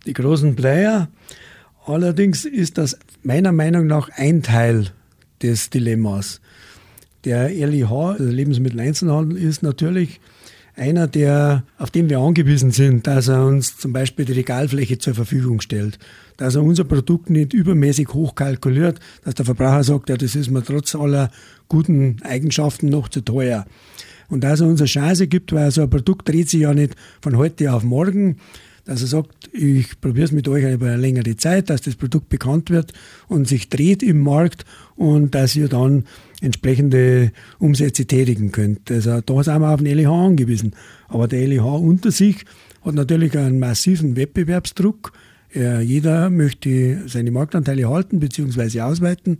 die 0.06 0.12
großen 0.12 0.56
Player. 0.56 1.08
Allerdings 1.86 2.44
ist 2.44 2.76
das 2.76 2.98
meiner 3.22 3.52
Meinung 3.52 3.86
nach 3.86 4.10
ein 4.10 4.42
Teil 4.42 4.88
des 5.42 5.70
Dilemmas. 5.70 6.40
Der 7.24 7.48
LEH, 7.48 8.16
der 8.18 8.26
Lebensmitteleinzelhandel, 8.26 9.38
ist 9.38 9.62
natürlich 9.62 10.20
einer, 10.78 11.06
der, 11.06 11.64
auf 11.76 11.90
den 11.90 12.08
wir 12.08 12.18
angewiesen 12.18 12.70
sind, 12.70 13.06
dass 13.06 13.28
er 13.28 13.44
uns 13.44 13.76
zum 13.76 13.92
Beispiel 13.92 14.24
die 14.24 14.32
Regalfläche 14.32 14.98
zur 14.98 15.14
Verfügung 15.14 15.60
stellt, 15.60 15.98
dass 16.36 16.54
er 16.54 16.62
unser 16.62 16.84
Produkt 16.84 17.30
nicht 17.30 17.52
übermäßig 17.52 18.08
hoch 18.14 18.34
kalkuliert, 18.34 19.00
dass 19.24 19.34
der 19.34 19.44
Verbraucher 19.44 19.84
sagt, 19.84 20.08
ja, 20.08 20.16
das 20.16 20.34
ist 20.34 20.50
mir 20.50 20.62
trotz 20.62 20.94
aller 20.94 21.30
guten 21.68 22.16
Eigenschaften 22.22 22.88
noch 22.88 23.08
zu 23.08 23.20
teuer. 23.20 23.66
Und 24.28 24.44
dass 24.44 24.60
er 24.60 24.68
uns 24.68 24.80
eine 24.80 24.88
Chance 24.88 25.26
gibt, 25.26 25.52
weil 25.52 25.70
so 25.70 25.82
ein 25.82 25.90
Produkt 25.90 26.28
dreht 26.28 26.48
sich 26.50 26.60
ja 26.60 26.74
nicht 26.74 26.94
von 27.20 27.36
heute 27.36 27.72
auf 27.72 27.82
morgen, 27.82 28.36
dass 28.88 29.02
er 29.02 29.06
sagt, 29.06 29.50
ich 29.52 30.00
probiere 30.00 30.24
es 30.24 30.32
mit 30.32 30.48
euch 30.48 30.64
über 30.64 30.86
eine 30.86 30.96
längere 30.96 31.36
Zeit, 31.36 31.68
dass 31.68 31.82
das 31.82 31.94
Produkt 31.94 32.30
bekannt 32.30 32.70
wird 32.70 32.94
und 33.28 33.46
sich 33.46 33.68
dreht 33.68 34.02
im 34.02 34.20
Markt 34.20 34.64
und 34.96 35.34
dass 35.34 35.54
ihr 35.54 35.68
dann 35.68 36.04
entsprechende 36.40 37.32
Umsätze 37.58 38.06
tätigen 38.06 38.50
könnt. 38.50 38.90
Also 38.90 39.20
da 39.20 39.42
sind 39.42 39.60
wir 39.60 39.74
auf 39.74 39.82
den 39.82 39.94
LEH 39.94 40.08
angewiesen. 40.08 40.72
Aber 41.06 41.28
der 41.28 41.46
LEH 41.46 41.64
unter 41.64 42.10
sich 42.10 42.46
hat 42.82 42.94
natürlich 42.94 43.36
einen 43.36 43.58
massiven 43.58 44.16
Wettbewerbsdruck. 44.16 45.12
Jeder 45.52 46.30
möchte 46.30 47.08
seine 47.08 47.30
Marktanteile 47.30 47.90
halten 47.90 48.20
bzw. 48.20 48.80
ausweiten 48.80 49.38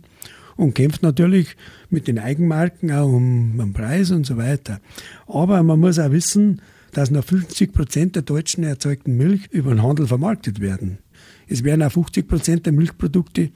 und 0.57 0.75
kämpft 0.75 1.01
natürlich 1.01 1.55
mit 1.89 2.07
den 2.07 2.19
Eigenmarken 2.19 2.91
auch 2.91 3.11
um 3.11 3.57
den 3.57 3.73
Preis 3.73 4.11
und 4.11 4.27
so 4.27 4.37
weiter. 4.37 4.79
Aber 5.25 5.63
man 5.63 5.79
muss 5.79 5.97
auch 5.97 6.11
wissen, 6.11 6.61
dass 6.93 7.11
noch 7.11 7.23
50 7.23 7.73
Prozent 7.73 8.15
der 8.15 8.23
deutschen 8.23 8.63
erzeugten 8.63 9.17
Milch 9.17 9.47
über 9.51 9.71
den 9.71 9.83
Handel 9.83 10.07
vermarktet 10.07 10.59
werden. 10.59 10.99
Es 11.47 11.63
werden 11.63 11.83
auch 11.83 11.91
50 11.91 12.27
Prozent 12.27 12.65
der 12.65 12.73
Milchprodukte 12.73 13.51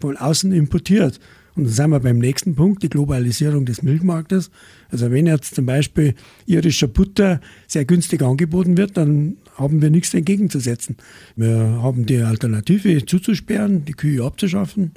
von 0.00 0.16
außen 0.16 0.52
importiert. 0.52 1.20
Und 1.54 1.64
dann 1.64 1.72
sind 1.72 1.90
wir 1.90 2.00
beim 2.00 2.18
nächsten 2.18 2.54
Punkt, 2.54 2.82
die 2.82 2.90
Globalisierung 2.90 3.64
des 3.64 3.82
Milchmarktes. 3.82 4.50
Also 4.90 5.10
wenn 5.10 5.26
jetzt 5.26 5.54
zum 5.54 5.64
Beispiel 5.64 6.14
irischer 6.44 6.86
Butter 6.86 7.40
sehr 7.66 7.86
günstig 7.86 8.22
angeboten 8.22 8.76
wird, 8.76 8.96
dann 8.96 9.38
haben 9.54 9.80
wir 9.80 9.88
nichts 9.88 10.12
entgegenzusetzen. 10.12 10.96
Wir 11.34 11.56
haben 11.82 12.04
die 12.04 12.18
Alternative 12.18 13.06
zuzusperren, 13.06 13.86
die 13.86 13.94
Kühe 13.94 14.22
abzuschaffen 14.22 14.92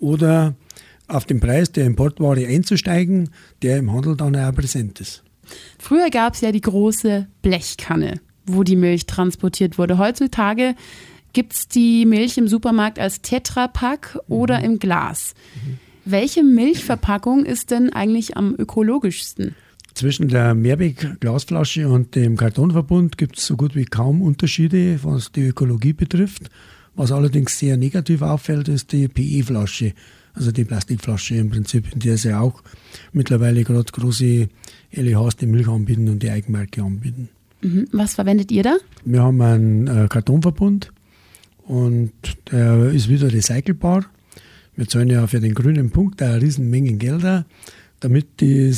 oder 0.00 0.56
auf 1.06 1.24
den 1.24 1.38
Preis 1.38 1.70
der 1.70 1.86
Importware 1.86 2.46
einzusteigen, 2.46 3.30
der 3.62 3.76
im 3.78 3.92
Handel 3.92 4.16
dann 4.16 4.34
auch 4.34 4.54
präsent 4.54 5.00
ist. 5.00 5.22
Früher 5.78 6.10
gab 6.10 6.34
es 6.34 6.40
ja 6.40 6.52
die 6.52 6.60
große 6.60 7.26
Blechkanne, 7.42 8.20
wo 8.46 8.62
die 8.62 8.76
Milch 8.76 9.06
transportiert 9.06 9.78
wurde. 9.78 9.98
Heutzutage 9.98 10.74
gibt 11.32 11.54
es 11.54 11.68
die 11.68 12.06
Milch 12.06 12.38
im 12.38 12.48
Supermarkt 12.48 12.98
als 12.98 13.22
Tetrapack 13.22 14.18
oder 14.28 14.58
mhm. 14.58 14.64
im 14.64 14.78
Glas. 14.78 15.34
Mhm. 15.54 15.78
Welche 16.04 16.42
Milchverpackung 16.42 17.44
ist 17.44 17.70
denn 17.70 17.92
eigentlich 17.92 18.36
am 18.36 18.54
ökologischsten? 18.58 19.54
Zwischen 19.94 20.28
der 20.28 20.54
Mehrweg-Glasflasche 20.54 21.88
und 21.88 22.16
dem 22.16 22.36
Kartonverbund 22.36 23.18
gibt 23.18 23.38
es 23.38 23.46
so 23.46 23.56
gut 23.56 23.76
wie 23.76 23.84
kaum 23.84 24.22
Unterschiede, 24.22 24.98
was 25.02 25.32
die 25.32 25.48
Ökologie 25.48 25.92
betrifft. 25.92 26.50
Was 26.94 27.12
allerdings 27.12 27.58
sehr 27.58 27.76
negativ 27.76 28.22
auffällt, 28.22 28.68
ist 28.68 28.92
die 28.92 29.08
PE-Flasche, 29.08 29.92
also 30.34 30.52
die 30.52 30.64
Plastikflasche 30.64 31.36
im 31.36 31.50
Prinzip, 31.50 31.92
in 31.92 32.00
der 32.00 32.16
sie 32.16 32.36
auch 32.36 32.62
mittlerweile 33.12 33.64
gerade 33.64 33.90
große 33.90 34.48
LEHs 34.92 35.36
die 35.36 35.46
Milch 35.46 35.68
anbieten 35.68 36.08
und 36.08 36.22
die 36.22 36.30
Eigenmarke 36.30 36.82
anbieten. 36.82 37.28
Mhm. 37.62 37.86
Was 37.92 38.14
verwendet 38.14 38.50
ihr 38.50 38.62
da? 38.62 38.76
Wir 39.04 39.22
haben 39.22 39.40
einen 39.40 39.86
äh, 39.86 40.06
Kartonverbund 40.08 40.92
und 41.64 42.12
der 42.50 42.90
ist 42.90 43.08
wieder 43.08 43.32
recycelbar. 43.32 44.06
Wir 44.74 44.88
zahlen 44.88 45.10
ja 45.10 45.26
für 45.26 45.40
den 45.40 45.54
grünen 45.54 45.90
Punkt 45.90 46.22
eine 46.22 46.40
Riesenmenge 46.40 46.94
Gelder, 46.94 47.44
damit 48.00 48.40
die 48.40 48.74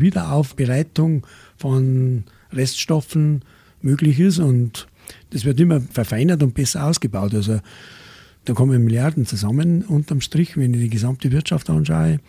Wiederaufbereitung 0.00 1.26
von 1.56 2.24
Reststoffen 2.52 3.42
möglich 3.82 4.18
ist 4.18 4.38
und 4.38 4.88
das 5.30 5.44
wird 5.44 5.60
immer 5.60 5.80
verfeinert 5.80 6.42
und 6.42 6.54
besser 6.54 6.86
ausgebaut. 6.86 7.34
Also 7.34 7.60
da 8.44 8.52
kommen 8.52 8.84
Milliarden 8.84 9.26
zusammen 9.26 9.82
unterm 9.82 10.20
Strich, 10.20 10.56
wenn 10.56 10.74
ich 10.74 10.80
die 10.80 10.90
gesamte 10.90 11.32
Wirtschaft 11.32 11.70
anschaue. 11.70 12.20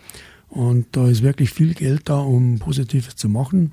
Und 0.50 0.86
da 0.92 1.08
ist 1.10 1.24
wirklich 1.24 1.50
viel 1.50 1.74
Geld 1.74 2.04
da, 2.06 2.20
um 2.20 2.60
Positives 2.60 3.16
zu 3.16 3.30
machen. 3.30 3.72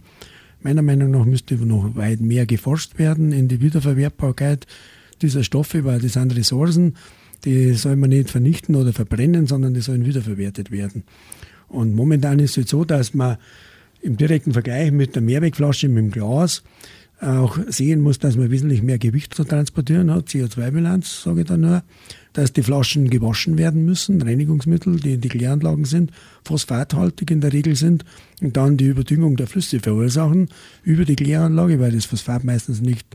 Meiner 0.62 0.82
Meinung 0.82 1.10
nach 1.10 1.24
müsste 1.24 1.54
noch 1.54 1.96
weit 1.96 2.20
mehr 2.20 2.46
geforscht 2.46 2.98
werden 2.98 3.32
in 3.32 3.48
die 3.48 3.60
Wiederverwertbarkeit 3.60 4.66
dieser 5.20 5.44
Stoffe, 5.44 5.84
weil 5.84 6.00
das 6.00 6.14
sind 6.14 6.34
Ressourcen, 6.36 6.96
die 7.44 7.72
soll 7.72 7.96
man 7.96 8.10
nicht 8.10 8.30
vernichten 8.30 8.76
oder 8.76 8.92
verbrennen, 8.92 9.46
sondern 9.46 9.74
die 9.74 9.80
sollen 9.80 10.04
wiederverwertet 10.04 10.70
werden. 10.70 11.04
Und 11.68 11.94
momentan 11.94 12.38
ist 12.38 12.58
es 12.58 12.68
so, 12.68 12.84
dass 12.84 13.14
man 13.14 13.38
im 14.00 14.16
direkten 14.16 14.52
Vergleich 14.52 14.92
mit 14.92 15.14
der 15.14 15.22
Mehrwegflasche 15.22 15.88
mit 15.88 16.04
dem 16.04 16.10
Glas 16.10 16.62
auch 17.20 17.58
sehen 17.68 18.00
muss, 18.00 18.18
dass 18.18 18.36
man 18.36 18.50
wesentlich 18.50 18.82
mehr 18.82 18.98
Gewicht 18.98 19.34
zu 19.34 19.44
transportieren 19.44 20.10
hat, 20.10 20.28
CO2-Bilanz, 20.28 21.22
sage 21.22 21.42
ich 21.42 21.46
da 21.46 21.56
nur, 21.56 21.82
dass 22.32 22.52
die 22.52 22.62
Flaschen 22.62 23.10
gewaschen 23.10 23.58
werden 23.58 23.84
müssen, 23.84 24.22
Reinigungsmittel, 24.22 25.00
die 25.00 25.14
in 25.14 25.20
die 25.20 25.28
Kläranlagen 25.28 25.84
sind, 25.84 26.12
phosphathaltig 26.44 27.30
in 27.30 27.40
der 27.40 27.52
Regel 27.52 27.76
sind 27.76 28.04
und 28.40 28.56
dann 28.56 28.76
die 28.76 28.86
Überdüngung 28.86 29.36
der 29.36 29.46
Flüsse 29.46 29.80
verursachen 29.80 30.48
über 30.82 31.04
die 31.04 31.16
Kläranlage, 31.16 31.78
weil 31.80 31.92
das 31.92 32.06
Phosphat 32.06 32.44
meistens 32.44 32.80
nicht 32.80 33.06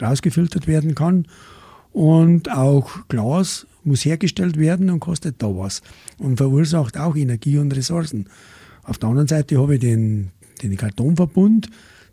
rausgefiltert 0.00 0.66
werden 0.66 0.94
kann. 0.94 1.26
Und 1.92 2.50
auch 2.50 3.06
Glas 3.08 3.66
muss 3.84 4.04
hergestellt 4.04 4.58
werden 4.58 4.90
und 4.90 5.00
kostet 5.00 5.36
da 5.42 5.46
was 5.46 5.82
und 6.18 6.38
verursacht 6.38 6.98
auch 6.98 7.14
Energie 7.14 7.58
und 7.58 7.74
Ressourcen. 7.76 8.28
Auf 8.82 8.98
der 8.98 9.10
anderen 9.10 9.28
Seite 9.28 9.60
habe 9.60 9.74
ich 9.74 9.80
den, 9.80 10.30
den 10.62 10.76
Kartonverbund, 10.76 11.68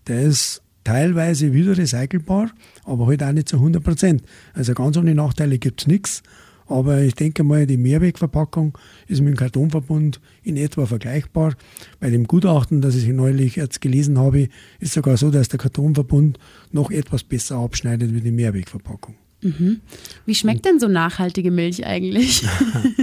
der 0.08 0.22
ist 0.22 0.62
teilweise 0.84 1.53
wieder 1.53 1.77
recycelbar, 1.77 2.51
aber 2.84 3.08
halt 3.08 3.24
auch 3.24 3.32
nicht 3.32 3.50
zu 3.50 3.58
100 3.58 3.84
Prozent. 3.84 4.24
Also 4.53 4.74
ganz 4.74 4.98
ohne 4.98 5.15
Nachteile 5.15 5.58
gibt 5.58 5.82
es 5.82 5.88
nichts. 5.88 6.24
Aber 6.72 7.01
ich 7.01 7.16
denke 7.16 7.44
mal, 7.44 7.68
die 7.68 7.78
Mehrwegverpackung 7.78 8.78
ist 9.08 9.22
mit 9.22 9.34
dem 9.34 9.38
Kartonverbund 9.38 10.20
in 10.44 10.58
etwa 10.58 10.86
vergleichbar. 10.86 11.56
Bei 12.00 12.10
dem 12.10 12.25
Gutachten, 12.25 12.82
das 12.82 12.96
ich 12.96 13.08
neulich 13.08 13.58
jetzt 13.58 13.82
gelesen 13.82 14.18
habe, 14.18 14.48
ist 14.80 14.94
sogar 14.94 15.18
so, 15.18 15.30
dass 15.30 15.50
der 15.50 15.60
Kartonverbund 15.60 16.40
noch 16.72 16.92
etwas 16.92 17.24
besser 17.24 17.58
abschneidet 17.58 18.13
wie 18.13 18.22
die 18.22 18.32
Mehrwegverpackung. 18.32 19.16
Mhm. 19.44 19.82
Wie 20.25 20.36
schmeckt 20.36 20.66
denn 20.66 20.80
so 20.80 20.88
nachhaltige 20.88 21.50
Milch 21.50 21.86
eigentlich? 21.86 22.46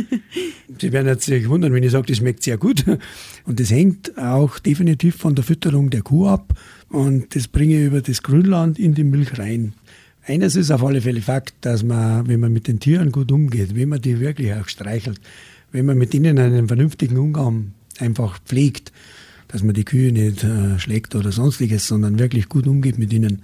Sie 0.81 0.93
werden 0.93 1.09
jetzt 1.09 1.25
sich 1.25 1.49
wundern, 1.49 1.73
wenn 1.73 1.83
ich 1.83 1.91
sage, 1.91 2.07
das 2.07 2.19
schmeckt 2.19 2.45
sehr 2.45 2.59
gut. 2.59 2.85
Und 3.45 3.59
das 3.59 3.71
hängt 3.71 4.17
auch 4.17 4.59
definitiv 4.61 5.17
von 5.17 5.35
der 5.35 5.45
Fütterung 5.45 5.91
der 5.91 6.03
Kuh 6.03 6.29
ab. 6.29 6.55
Und 6.89 7.35
das 7.35 7.49
bringe 7.49 7.81
ich 7.81 7.87
über 7.87 8.01
das 8.01 8.23
Grünland 8.23 8.79
in 8.79 8.95
die 8.95 9.05
Milch 9.05 9.39
rein. 9.39 9.75
Eines 10.29 10.57
ist 10.57 10.71
auf 10.71 10.85
alle 10.85 11.01
Fälle 11.01 11.23
Fakt, 11.23 11.55
dass 11.63 11.83
man, 11.83 12.29
wenn 12.29 12.39
man 12.39 12.53
mit 12.53 12.69
den 12.69 12.81
Tieren 12.81 13.13
gut 13.13 13.33
umgeht, 13.33 13.75
wenn 13.75 13.89
man 13.89 14.03
die 14.03 14.21
wirklich 14.21 14.53
auch 14.53 14.69
streichelt, 14.69 15.19
wenn 15.73 15.87
man 15.87 15.97
mit 15.97 16.13
ihnen 16.13 16.39
einen 16.39 16.69
vernünftigen 16.69 17.17
Umgang 17.17 17.73
einfach 17.99 18.39
pflegt, 18.45 18.93
dass 19.49 19.63
man 19.63 19.73
die 19.73 19.87
Kühe 19.87 20.13
nicht 20.13 20.45
äh, 20.45 20.79
schlägt 20.79 21.15
oder 21.15 21.33
sonstiges, 21.33 21.89
sondern 21.89 22.19
wirklich 22.19 22.51
gut 22.51 22.67
umgeht 22.67 22.99
mit 22.99 23.11
ihnen, 23.11 23.43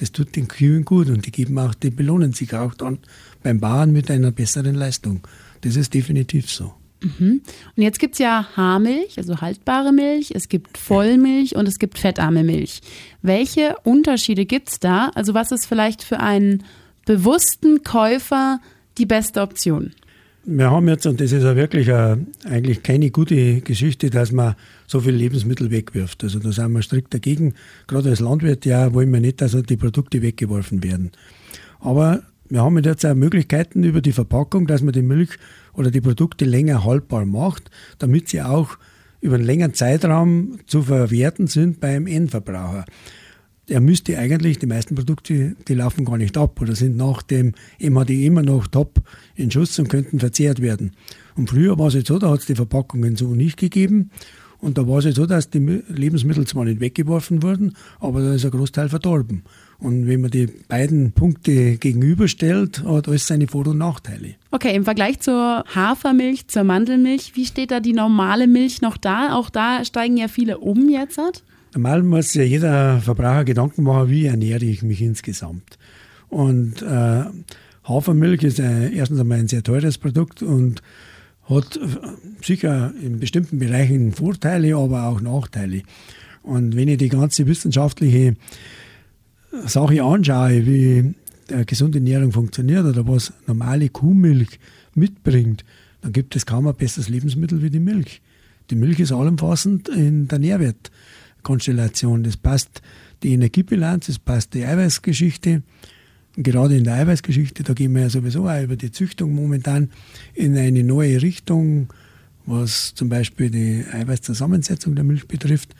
das 0.00 0.12
tut 0.12 0.36
den 0.36 0.48
Kühen 0.48 0.84
gut 0.84 1.08
und 1.08 1.24
die 1.24 1.32
geben 1.32 1.58
auch, 1.58 1.72
die 1.72 1.88
belohnen 1.88 2.34
sich 2.34 2.52
auch 2.54 2.74
dann 2.74 2.98
beim 3.42 3.58
Bauern 3.58 3.90
mit 3.90 4.10
einer 4.10 4.32
besseren 4.32 4.74
Leistung. 4.74 5.26
Das 5.62 5.76
ist 5.76 5.94
definitiv 5.94 6.50
so. 6.50 6.74
Mhm. 7.02 7.42
Und 7.76 7.82
jetzt 7.82 7.98
gibt 7.98 8.14
es 8.14 8.18
ja 8.18 8.46
Haarmilch, 8.56 9.18
also 9.18 9.40
haltbare 9.40 9.92
Milch, 9.92 10.32
es 10.34 10.48
gibt 10.48 10.78
Vollmilch 10.78 11.56
und 11.56 11.66
es 11.66 11.78
gibt 11.78 11.98
fettarme 11.98 12.44
Milch. 12.44 12.80
Welche 13.22 13.76
Unterschiede 13.84 14.46
gibt 14.46 14.70
es 14.70 14.80
da? 14.80 15.10
Also 15.14 15.34
was 15.34 15.52
ist 15.52 15.66
vielleicht 15.66 16.02
für 16.02 16.20
einen 16.20 16.64
bewussten 17.04 17.82
Käufer 17.82 18.60
die 18.98 19.06
beste 19.06 19.40
Option? 19.40 19.92
Wir 20.44 20.72
haben 20.72 20.88
jetzt, 20.88 21.06
und 21.06 21.20
das 21.20 21.30
ist 21.30 21.44
ja 21.44 21.54
wirklich 21.54 21.92
eine, 21.92 22.26
eigentlich 22.44 22.82
keine 22.82 23.10
gute 23.10 23.60
Geschichte, 23.60 24.10
dass 24.10 24.32
man 24.32 24.56
so 24.88 25.00
viel 25.00 25.14
Lebensmittel 25.14 25.70
wegwirft. 25.70 26.24
Also 26.24 26.40
da 26.40 26.50
sind 26.50 26.72
wir 26.72 26.82
strikt 26.82 27.14
dagegen. 27.14 27.54
Gerade 27.86 28.10
als 28.10 28.18
Landwirt 28.18 28.66
ja 28.66 28.92
wollen 28.92 29.12
wir 29.12 29.20
nicht, 29.20 29.40
dass 29.40 29.52
die 29.52 29.76
Produkte 29.76 30.20
weggeworfen 30.20 30.82
werden. 30.82 31.12
Aber 31.78 32.22
wir 32.48 32.62
haben 32.62 32.76
jetzt 32.82 33.06
auch 33.06 33.14
Möglichkeiten 33.14 33.84
über 33.84 34.00
die 34.00 34.12
Verpackung, 34.12 34.66
dass 34.66 34.82
man 34.82 34.92
die 34.92 35.02
Milch 35.02 35.30
oder 35.74 35.90
die 35.90 36.00
Produkte 36.00 36.44
länger 36.44 36.84
haltbar 36.84 37.24
macht, 37.24 37.70
damit 37.98 38.28
sie 38.28 38.42
auch 38.42 38.78
über 39.20 39.36
einen 39.36 39.44
längeren 39.44 39.74
Zeitraum 39.74 40.58
zu 40.66 40.82
verwerten 40.82 41.46
sind 41.46 41.80
beim 41.80 42.06
Endverbraucher. 42.06 42.84
Er 43.68 43.80
müsste 43.80 44.18
eigentlich, 44.18 44.58
die 44.58 44.66
meisten 44.66 44.96
Produkte, 44.96 45.54
die 45.68 45.74
laufen 45.74 46.04
gar 46.04 46.18
nicht 46.18 46.36
ab 46.36 46.60
oder 46.60 46.74
sind 46.74 46.96
nach 46.96 47.22
dem 47.22 47.52
MHD 47.78 48.10
immer 48.10 48.42
noch 48.42 48.66
top 48.66 49.00
in 49.36 49.50
Schuss 49.50 49.78
und 49.78 49.88
könnten 49.88 50.18
verzehrt 50.18 50.60
werden. 50.60 50.92
Und 51.36 51.50
früher 51.50 51.78
war 51.78 51.86
es 51.86 51.94
jetzt 51.94 52.08
so, 52.08 52.18
da 52.18 52.30
hat 52.30 52.40
es 52.40 52.46
die 52.46 52.56
Verpackungen 52.56 53.14
so 53.14 53.34
nicht 53.34 53.56
gegeben. 53.56 54.10
Und 54.58 54.78
da 54.78 54.86
war 54.86 54.98
es 54.98 55.06
jetzt 55.06 55.16
so, 55.16 55.26
dass 55.26 55.50
die 55.50 55.82
Lebensmittel 55.88 56.46
zwar 56.46 56.64
nicht 56.64 56.80
weggeworfen 56.80 57.42
wurden, 57.42 57.74
aber 57.98 58.20
da 58.20 58.34
ist 58.34 58.44
ein 58.44 58.50
Großteil 58.50 58.88
verdorben. 58.88 59.42
Und 59.82 60.06
wenn 60.06 60.20
man 60.20 60.30
die 60.30 60.46
beiden 60.46 61.10
Punkte 61.10 61.76
gegenüberstellt, 61.76 62.84
hat 62.84 63.08
alles 63.08 63.26
seine 63.26 63.48
Vor- 63.48 63.66
und 63.66 63.78
Nachteile. 63.78 64.36
Okay, 64.52 64.76
im 64.76 64.84
Vergleich 64.84 65.18
zur 65.18 65.64
Hafermilch, 65.74 66.46
zur 66.46 66.62
Mandelmilch, 66.62 67.32
wie 67.34 67.44
steht 67.44 67.72
da 67.72 67.80
die 67.80 67.92
normale 67.92 68.46
Milch 68.46 68.80
noch 68.80 68.96
da? 68.96 69.34
Auch 69.34 69.50
da 69.50 69.84
steigen 69.84 70.16
ja 70.16 70.28
viele 70.28 70.58
um 70.58 70.88
jetzt. 70.88 71.18
Normal 71.74 72.04
muss 72.04 72.32
ja 72.34 72.44
jeder 72.44 73.00
Verbraucher 73.00 73.44
Gedanken 73.44 73.82
machen, 73.82 74.08
wie 74.08 74.26
ernähre 74.26 74.64
ich 74.64 74.84
mich 74.84 75.02
insgesamt. 75.02 75.78
Und 76.28 76.80
äh, 76.82 77.24
Hafermilch 77.82 78.44
ist 78.44 78.60
ein, 78.60 78.92
erstens 78.92 79.18
einmal 79.18 79.40
ein 79.40 79.48
sehr 79.48 79.64
teures 79.64 79.98
Produkt 79.98 80.44
und 80.44 80.80
hat 81.48 81.80
sicher 82.40 82.92
in 83.02 83.18
bestimmten 83.18 83.58
Bereichen 83.58 84.12
Vorteile, 84.12 84.76
aber 84.76 85.08
auch 85.08 85.20
Nachteile. 85.20 85.82
Und 86.44 86.76
wenn 86.76 86.86
ich 86.86 86.98
die 86.98 87.08
ganze 87.08 87.46
wissenschaftliche 87.48 88.36
Sache 89.66 90.02
anschaue, 90.02 90.66
wie 90.66 91.14
gesunde 91.66 91.98
Ernährung 91.98 92.32
funktioniert 92.32 92.84
oder 92.84 93.06
was 93.06 93.32
normale 93.46 93.88
Kuhmilch 93.88 94.58
mitbringt, 94.94 95.64
dann 96.00 96.12
gibt 96.12 96.34
es 96.36 96.46
kaum 96.46 96.66
ein 96.66 96.74
besseres 96.74 97.08
Lebensmittel 97.08 97.62
wie 97.62 97.70
die 97.70 97.80
Milch. 97.80 98.22
Die 98.70 98.74
Milch 98.74 99.00
ist 99.00 99.12
allumfassend 99.12 99.88
in 99.88 100.28
der 100.28 100.38
Nährwertkonstellation. 100.38 102.24
Das 102.24 102.36
passt 102.36 102.82
die 103.22 103.32
Energiebilanz, 103.32 104.06
das 104.06 104.18
passt 104.18 104.54
die 104.54 104.64
Eiweißgeschichte. 104.64 105.62
Gerade 106.36 106.76
in 106.76 106.84
der 106.84 106.94
Eiweißgeschichte, 106.94 107.62
da 107.62 107.74
gehen 107.74 107.94
wir 107.94 108.02
ja 108.02 108.10
sowieso 108.10 108.48
auch 108.48 108.62
über 108.62 108.76
die 108.76 108.90
Züchtung 108.90 109.34
momentan 109.34 109.90
in 110.34 110.56
eine 110.56 110.82
neue 110.82 111.20
Richtung, 111.20 111.92
was 112.46 112.94
zum 112.94 113.10
Beispiel 113.10 113.50
die 113.50 113.84
Eiweißzusammensetzung 113.92 114.94
der 114.94 115.04
Milch 115.04 115.28
betrifft. 115.28 115.74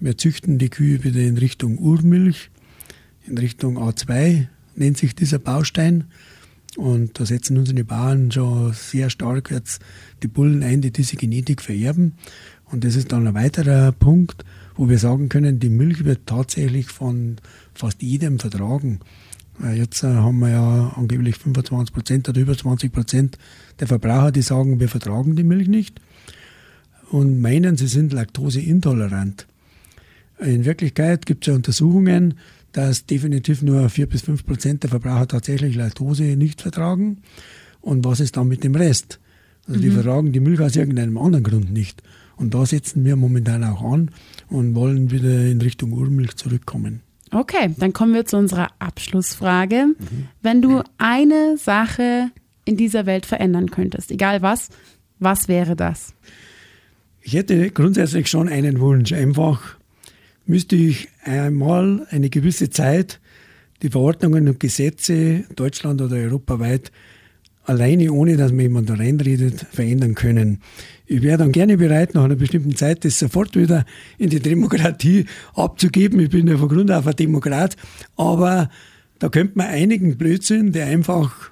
Wir 0.00 0.18
züchten 0.18 0.58
die 0.58 0.68
Kühe 0.68 1.04
wieder 1.04 1.20
in 1.20 1.38
Richtung 1.38 1.78
Urmilch 1.78 2.50
in 3.26 3.38
Richtung 3.38 3.78
A2 3.78 4.46
nennt 4.74 4.98
sich 4.98 5.14
dieser 5.14 5.38
Baustein. 5.38 6.04
Und 6.76 7.20
da 7.20 7.26
setzen 7.26 7.58
unsere 7.58 7.84
Bauern 7.84 8.30
schon 8.32 8.72
sehr 8.72 9.10
stark 9.10 9.50
jetzt 9.50 9.82
die 10.22 10.28
Bullen 10.28 10.62
ein, 10.62 10.80
die 10.80 10.90
diese 10.90 11.16
Genetik 11.16 11.60
vererben. 11.60 12.14
Und 12.64 12.84
das 12.84 12.96
ist 12.96 13.12
dann 13.12 13.26
ein 13.26 13.34
weiterer 13.34 13.92
Punkt, 13.92 14.44
wo 14.76 14.88
wir 14.88 14.98
sagen 14.98 15.28
können, 15.28 15.60
die 15.60 15.68
Milch 15.68 16.04
wird 16.04 16.26
tatsächlich 16.26 16.86
von 16.88 17.36
fast 17.74 18.02
jedem 18.02 18.38
vertragen. 18.38 19.00
Jetzt 19.74 20.02
äh, 20.02 20.06
haben 20.06 20.38
wir 20.38 20.48
ja 20.48 20.92
angeblich 20.96 21.36
25 21.36 21.94
Prozent 21.94 22.28
oder 22.28 22.40
über 22.40 22.56
20 22.56 22.90
Prozent 22.90 23.38
der 23.78 23.86
Verbraucher, 23.86 24.32
die 24.32 24.40
sagen, 24.40 24.80
wir 24.80 24.88
vertragen 24.88 25.36
die 25.36 25.44
Milch 25.44 25.68
nicht 25.68 26.00
und 27.10 27.40
meinen, 27.40 27.76
sie 27.76 27.86
sind 27.86 28.12
laktoseintolerant. 28.12 29.46
In 30.40 30.64
Wirklichkeit 30.64 31.26
gibt 31.26 31.44
es 31.44 31.48
ja 31.48 31.54
Untersuchungen, 31.54 32.34
dass 32.72 33.06
definitiv 33.06 33.62
nur 33.62 33.88
4 33.88 34.06
bis 34.06 34.22
5 34.22 34.46
Prozent 34.46 34.82
der 34.82 34.90
Verbraucher 34.90 35.28
tatsächlich 35.28 35.76
Laktose 35.76 36.24
nicht 36.36 36.62
vertragen. 36.62 37.22
Und 37.80 38.04
was 38.04 38.20
ist 38.20 38.36
dann 38.36 38.48
mit 38.48 38.64
dem 38.64 38.74
Rest? 38.74 39.20
Also 39.66 39.78
mhm. 39.78 39.82
die 39.82 39.90
vertragen 39.90 40.32
die 40.32 40.40
Milch 40.40 40.60
aus 40.60 40.76
irgendeinem 40.76 41.18
anderen 41.18 41.44
Grund 41.44 41.72
nicht. 41.72 42.02
Und 42.36 42.54
da 42.54 42.66
setzen 42.66 43.04
wir 43.04 43.16
momentan 43.16 43.62
auch 43.64 43.82
an 43.82 44.10
und 44.48 44.74
wollen 44.74 45.10
wieder 45.10 45.46
in 45.46 45.60
Richtung 45.60 45.92
Urmilch 45.92 46.36
zurückkommen. 46.36 47.00
Okay, 47.30 47.70
dann 47.78 47.92
kommen 47.92 48.14
wir 48.14 48.26
zu 48.26 48.36
unserer 48.36 48.68
Abschlussfrage. 48.78 49.86
Mhm. 49.86 50.28
Wenn 50.42 50.60
du 50.60 50.82
eine 50.98 51.56
Sache 51.56 52.30
in 52.64 52.76
dieser 52.76 53.06
Welt 53.06 53.26
verändern 53.26 53.70
könntest, 53.70 54.10
egal 54.10 54.42
was, 54.42 54.68
was 55.18 55.48
wäre 55.48 55.76
das? 55.76 56.14
Ich 57.22 57.34
hätte 57.34 57.70
grundsätzlich 57.70 58.28
schon 58.28 58.48
einen 58.48 58.80
Wunsch, 58.80 59.12
einfach 59.12 59.76
müsste 60.46 60.76
ich 60.76 61.08
einmal 61.24 62.06
eine 62.10 62.30
gewisse 62.30 62.70
Zeit 62.70 63.20
die 63.82 63.90
Verordnungen 63.90 64.48
und 64.48 64.60
Gesetze 64.60 65.44
Deutschland 65.56 66.00
oder 66.00 66.16
europaweit 66.16 66.92
alleine, 67.64 68.12
ohne 68.12 68.36
dass 68.36 68.52
mir 68.52 68.62
jemand 68.64 68.90
da 68.90 68.94
reinredet, 68.94 69.66
verändern 69.70 70.14
können. 70.14 70.60
Ich 71.06 71.22
wäre 71.22 71.38
dann 71.38 71.52
gerne 71.52 71.76
bereit, 71.76 72.14
nach 72.14 72.24
einer 72.24 72.36
bestimmten 72.36 72.74
Zeit 72.76 73.04
das 73.04 73.18
sofort 73.18 73.56
wieder 73.56 73.84
in 74.18 74.30
die 74.30 74.40
Demokratie 74.40 75.26
abzugeben. 75.54 76.20
Ich 76.20 76.30
bin 76.30 76.48
ja 76.48 76.56
von 76.56 76.68
Grund 76.68 76.90
auf 76.90 77.06
ein 77.06 77.16
Demokrat, 77.16 77.76
aber 78.16 78.70
da 79.18 79.28
könnte 79.28 79.58
man 79.58 79.68
einigen 79.68 80.16
Blödsinn, 80.16 80.72
der 80.72 80.86
einfach 80.86 81.50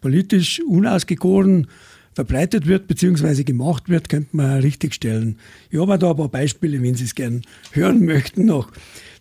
politisch 0.00 0.60
unausgegoren 0.60 1.68
verbreitet 2.14 2.66
wird 2.66 2.86
bzw. 2.86 3.44
gemacht 3.44 3.88
wird, 3.88 4.08
könnte 4.08 4.36
man 4.36 4.60
richtigstellen. 4.60 5.38
Ich 5.70 5.78
habe 5.78 5.98
da 5.98 6.10
ein 6.10 6.16
paar 6.16 6.28
Beispiele, 6.28 6.80
wenn 6.82 6.94
Sie 6.94 7.04
es 7.04 7.14
gerne 7.14 7.42
hören 7.72 8.04
möchten 8.04 8.46
noch. 8.46 8.70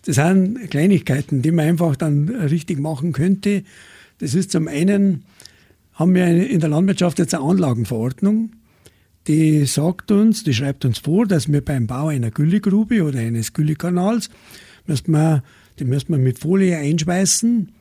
Das 0.06 0.16
sind 0.16 0.70
Kleinigkeiten, 0.70 1.42
die 1.42 1.52
man 1.52 1.68
einfach 1.68 1.96
dann 1.96 2.30
richtig 2.30 2.80
machen 2.80 3.14
könnte. 3.14 3.64
Das 4.20 4.36
ist 4.36 4.52
zum 4.52 4.68
einen, 4.68 5.24
haben 5.94 6.14
wir 6.14 6.28
in 6.28 6.60
der 6.60 6.70
Landwirtschaft 6.70 7.20
jetzt 7.20 7.34
eine 7.34 7.44
Anlagenverordnung, 7.44 8.52
die 9.28 9.66
sagt 9.66 10.12
uns, 10.12 10.44
die 10.44 10.54
schreibt 10.54 10.84
uns 10.86 11.00
vor, 11.00 11.26
dass 11.26 11.52
wir 11.52 11.64
beim 11.64 11.88
Bau 11.88 12.08
einer 12.08 12.32
Güllegrube 12.32 13.04
oder 13.04 13.20
eines 13.20 13.54
Güllekanals, 13.54 14.30
müssen 14.86 15.12
wir, 15.12 15.44
die 15.80 15.86
müssen 15.86 16.10
wir 16.10 16.18
mit 16.18 16.40
Folie 16.40 16.78
einschweißen 16.78 17.73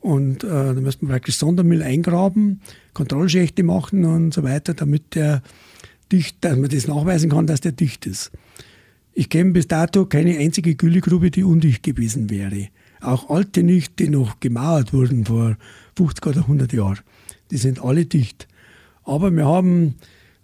und 0.00 0.44
äh, 0.44 0.48
da 0.48 0.74
müssen 0.74 1.02
wir 1.02 1.08
praktisch 1.08 1.36
Sondermüll 1.36 1.82
eingraben, 1.82 2.60
Kontrollschächte 2.94 3.62
machen 3.62 4.04
und 4.04 4.32
so 4.32 4.42
weiter, 4.42 4.74
damit 4.74 5.14
der 5.14 5.42
dicht, 6.12 6.38
dass 6.44 6.56
man 6.56 6.70
das 6.70 6.86
nachweisen 6.86 7.30
kann, 7.30 7.46
dass 7.46 7.60
der 7.60 7.72
dicht 7.72 8.06
ist. 8.06 8.30
Ich 9.12 9.28
kenne 9.28 9.50
bis 9.50 9.66
dato 9.66 10.06
keine 10.06 10.38
einzige 10.38 10.76
Güllegrube, 10.76 11.30
die 11.30 11.42
undicht 11.42 11.82
gewesen 11.82 12.30
wäre. 12.30 12.68
Auch 13.00 13.30
alte 13.30 13.62
nicht, 13.62 13.98
die 13.98 14.08
noch 14.08 14.40
gemauert 14.40 14.92
wurden 14.92 15.24
vor 15.24 15.56
50 15.96 16.26
oder 16.26 16.40
100 16.42 16.72
Jahren. 16.72 17.00
Die 17.50 17.56
sind 17.56 17.82
alle 17.82 18.06
dicht. 18.06 18.46
Aber 19.04 19.30
wir 19.30 19.46
haben 19.46 19.96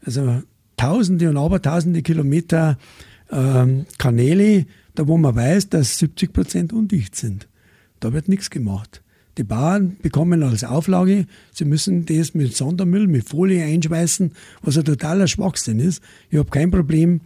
also 0.04 0.42
tausende 0.76 1.30
und 1.30 1.36
abertausende 1.36 2.02
Kilometer 2.02 2.78
ähm, 3.30 3.86
Kanäle, 3.98 4.66
da 4.94 5.06
wo 5.06 5.16
man 5.16 5.36
weiß, 5.36 5.68
dass 5.68 5.98
70 5.98 6.32
Prozent 6.32 6.72
undicht 6.72 7.14
sind. 7.14 7.48
Da 8.00 8.12
wird 8.12 8.28
nichts 8.28 8.50
gemacht. 8.50 9.03
Die 9.36 9.44
Bauern 9.44 9.96
bekommen 10.00 10.42
als 10.44 10.62
Auflage, 10.62 11.26
sie 11.52 11.64
müssen 11.64 12.06
das 12.06 12.34
mit 12.34 12.54
Sondermüll, 12.56 13.08
mit 13.08 13.28
Folie 13.28 13.64
einschweißen, 13.64 14.32
was 14.62 14.78
ein 14.78 14.84
totaler 14.84 15.26
Schwachsinn 15.26 15.80
ist. 15.80 16.02
Ich 16.30 16.38
habe 16.38 16.50
kein 16.50 16.70
Problem, 16.70 17.20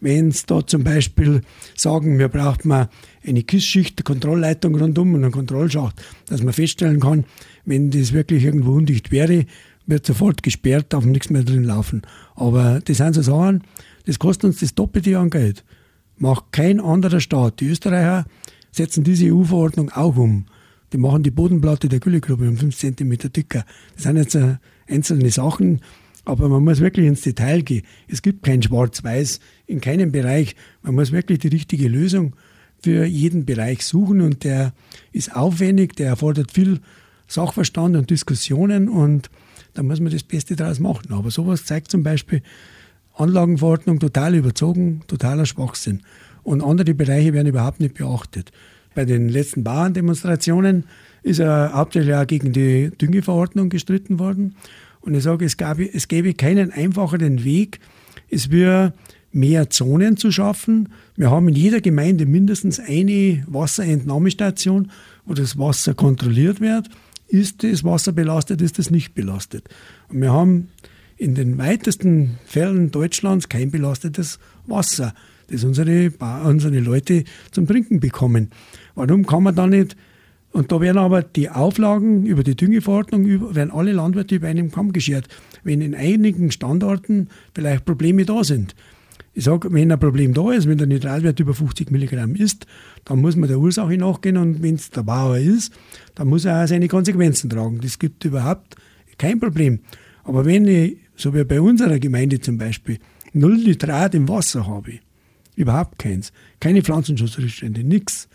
wenn 0.00 0.28
es 0.28 0.44
da 0.44 0.66
zum 0.66 0.84
Beispiel 0.84 1.40
sagen, 1.74 2.18
wir 2.18 2.28
brauchen 2.28 2.70
eine 2.70 3.42
Kissschicht, 3.42 3.98
eine 3.98 4.04
Kontrollleitung 4.04 4.74
rundum 4.74 5.14
und 5.14 5.22
einen 5.22 5.32
Kontrollschacht, 5.32 6.02
dass 6.26 6.42
man 6.42 6.52
feststellen 6.52 7.00
kann, 7.00 7.24
wenn 7.64 7.90
das 7.90 8.12
wirklich 8.12 8.44
irgendwo 8.44 8.72
undicht 8.72 9.10
wäre, 9.10 9.46
wird 9.86 10.04
sofort 10.04 10.42
gesperrt, 10.42 10.86
darf 10.90 11.06
nichts 11.06 11.30
mehr 11.30 11.44
drin 11.44 11.64
laufen. 11.64 12.02
Aber 12.34 12.80
das 12.84 12.98
sind 12.98 13.14
so 13.14 13.22
Sachen, 13.22 13.62
das 14.04 14.18
kostet 14.18 14.44
uns 14.44 14.60
das 14.60 14.74
Doppelte 14.74 15.18
an 15.18 15.30
Geld. 15.30 15.64
Macht 16.18 16.52
kein 16.52 16.80
anderer 16.80 17.20
Staat. 17.20 17.60
Die 17.60 17.68
Österreicher 17.68 18.26
setzen 18.70 19.04
diese 19.04 19.32
EU-Verordnung 19.32 19.90
auch 19.90 20.16
um. 20.16 20.46
Die 20.94 20.98
machen 20.98 21.24
die 21.24 21.32
Bodenplatte 21.32 21.88
der 21.88 21.98
Güllegrube 21.98 22.48
um 22.48 22.56
5 22.56 22.76
cm 22.76 23.18
dicker. 23.32 23.64
Das 23.96 24.04
sind 24.04 24.16
jetzt 24.16 24.36
äh, 24.36 24.58
einzelne 24.88 25.28
Sachen, 25.32 25.80
aber 26.24 26.48
man 26.48 26.62
muss 26.62 26.78
wirklich 26.78 27.08
ins 27.08 27.22
Detail 27.22 27.62
gehen. 27.62 27.82
Es 28.06 28.22
gibt 28.22 28.44
kein 28.44 28.62
Schwarz-Weiß 28.62 29.40
in 29.66 29.80
keinem 29.80 30.12
Bereich. 30.12 30.54
Man 30.82 30.94
muss 30.94 31.10
wirklich 31.10 31.40
die 31.40 31.48
richtige 31.48 31.88
Lösung 31.88 32.36
für 32.80 33.04
jeden 33.06 33.44
Bereich 33.44 33.84
suchen 33.84 34.20
und 34.20 34.44
der 34.44 34.72
ist 35.10 35.34
aufwendig, 35.34 35.96
der 35.96 36.10
erfordert 36.10 36.52
viel 36.52 36.78
Sachverstand 37.26 37.96
und 37.96 38.10
Diskussionen 38.10 38.88
und 38.88 39.30
da 39.72 39.82
muss 39.82 39.98
man 39.98 40.12
das 40.12 40.22
Beste 40.22 40.54
daraus 40.54 40.78
machen. 40.78 41.12
Aber 41.12 41.32
sowas 41.32 41.64
zeigt 41.64 41.90
zum 41.90 42.04
Beispiel 42.04 42.40
Anlagenverordnung 43.14 43.98
total 43.98 44.36
überzogen, 44.36 45.00
totaler 45.08 45.46
Schwachsinn. 45.46 46.02
Und 46.44 46.62
andere 46.62 46.94
Bereiche 46.94 47.32
werden 47.32 47.48
überhaupt 47.48 47.80
nicht 47.80 47.94
beachtet. 47.94 48.52
Bei 48.94 49.04
den 49.04 49.28
letzten 49.28 49.64
Bauerndemonstrationen 49.64 50.84
ist 51.22 51.40
er 51.40 51.72
hauptsächlich 51.74 52.14
auch 52.14 52.26
gegen 52.26 52.52
die 52.52 52.90
Düngeverordnung 52.90 53.68
gestritten 53.68 54.18
worden. 54.18 54.56
Und 55.00 55.14
ich 55.14 55.22
sage, 55.22 55.44
es, 55.44 55.56
gab, 55.56 55.78
es 55.78 56.08
gäbe 56.08 56.34
keinen 56.34 56.70
einfacheren 56.70 57.44
Weg, 57.44 57.80
es 58.30 58.50
wäre 58.50 58.94
mehr 59.32 59.68
Zonen 59.68 60.16
zu 60.16 60.30
schaffen. 60.30 60.90
Wir 61.16 61.30
haben 61.30 61.48
in 61.48 61.56
jeder 61.56 61.80
Gemeinde 61.80 62.24
mindestens 62.24 62.78
eine 62.78 63.44
Wasserentnahmestation, 63.48 64.90
wo 65.26 65.34
das 65.34 65.58
Wasser 65.58 65.94
kontrolliert 65.94 66.60
wird. 66.60 66.88
Ist 67.26 67.64
das 67.64 67.84
Wasser 67.84 68.12
belastet, 68.12 68.62
ist 68.62 68.78
das 68.78 68.90
nicht 68.90 69.14
belastet? 69.14 69.68
Und 70.08 70.20
wir 70.20 70.32
haben 70.32 70.68
in 71.16 71.34
den 71.34 71.58
weitesten 71.58 72.38
Fällen 72.44 72.90
Deutschlands 72.90 73.48
kein 73.48 73.70
belastetes 73.70 74.38
Wasser, 74.66 75.14
das 75.48 75.64
unsere, 75.64 76.12
unsere 76.44 76.78
Leute 76.80 77.24
zum 77.50 77.66
Trinken 77.66 78.00
bekommen. 78.00 78.50
Warum 78.94 79.26
kann 79.26 79.42
man 79.42 79.54
da 79.54 79.66
nicht 79.66 79.96
und 80.54 80.70
da 80.70 80.80
werden 80.80 80.98
aber 80.98 81.22
die 81.22 81.50
Auflagen 81.50 82.26
über 82.26 82.44
die 82.44 82.54
Düngeverordnung, 82.54 83.56
werden 83.56 83.72
alle 83.72 83.90
Landwirte 83.90 84.36
über 84.36 84.46
einen 84.46 84.70
Kamm 84.70 84.92
geschert, 84.92 85.26
wenn 85.64 85.80
in 85.80 85.96
einigen 85.96 86.52
Standorten 86.52 87.28
vielleicht 87.52 87.84
Probleme 87.84 88.24
da 88.24 88.44
sind. 88.44 88.76
Ich 89.32 89.42
sage, 89.42 89.72
wenn 89.72 89.90
ein 89.90 89.98
Problem 89.98 90.32
da 90.32 90.52
ist, 90.52 90.68
wenn 90.68 90.78
der 90.78 90.86
Nitralwert 90.86 91.40
über 91.40 91.54
50 91.54 91.90
Milligramm 91.90 92.36
ist, 92.36 92.68
dann 93.04 93.20
muss 93.20 93.34
man 93.34 93.48
der 93.48 93.58
Ursache 93.58 93.98
nachgehen 93.98 94.36
und 94.36 94.62
wenn 94.62 94.76
es 94.76 94.90
der 94.90 95.02
Bauer 95.02 95.38
ist, 95.38 95.72
dann 96.14 96.28
muss 96.28 96.44
er 96.44 96.62
auch 96.62 96.68
seine 96.68 96.86
Konsequenzen 96.86 97.50
tragen. 97.50 97.80
Das 97.80 97.98
gibt 97.98 98.24
überhaupt 98.24 98.76
kein 99.18 99.40
Problem. 99.40 99.80
Aber 100.22 100.44
wenn 100.44 100.68
ich, 100.68 100.98
so 101.16 101.34
wie 101.34 101.42
bei 101.42 101.60
unserer 101.60 101.98
Gemeinde 101.98 102.40
zum 102.40 102.58
Beispiel, 102.58 103.00
null 103.32 103.56
Nitrat 103.56 104.14
im 104.14 104.28
Wasser 104.28 104.68
habe, 104.68 105.00
überhaupt 105.56 105.98
keins, 105.98 106.32
keine 106.60 106.82
Pflanzenschutzrichtstände, 106.82 107.82
nichts, 107.82 108.28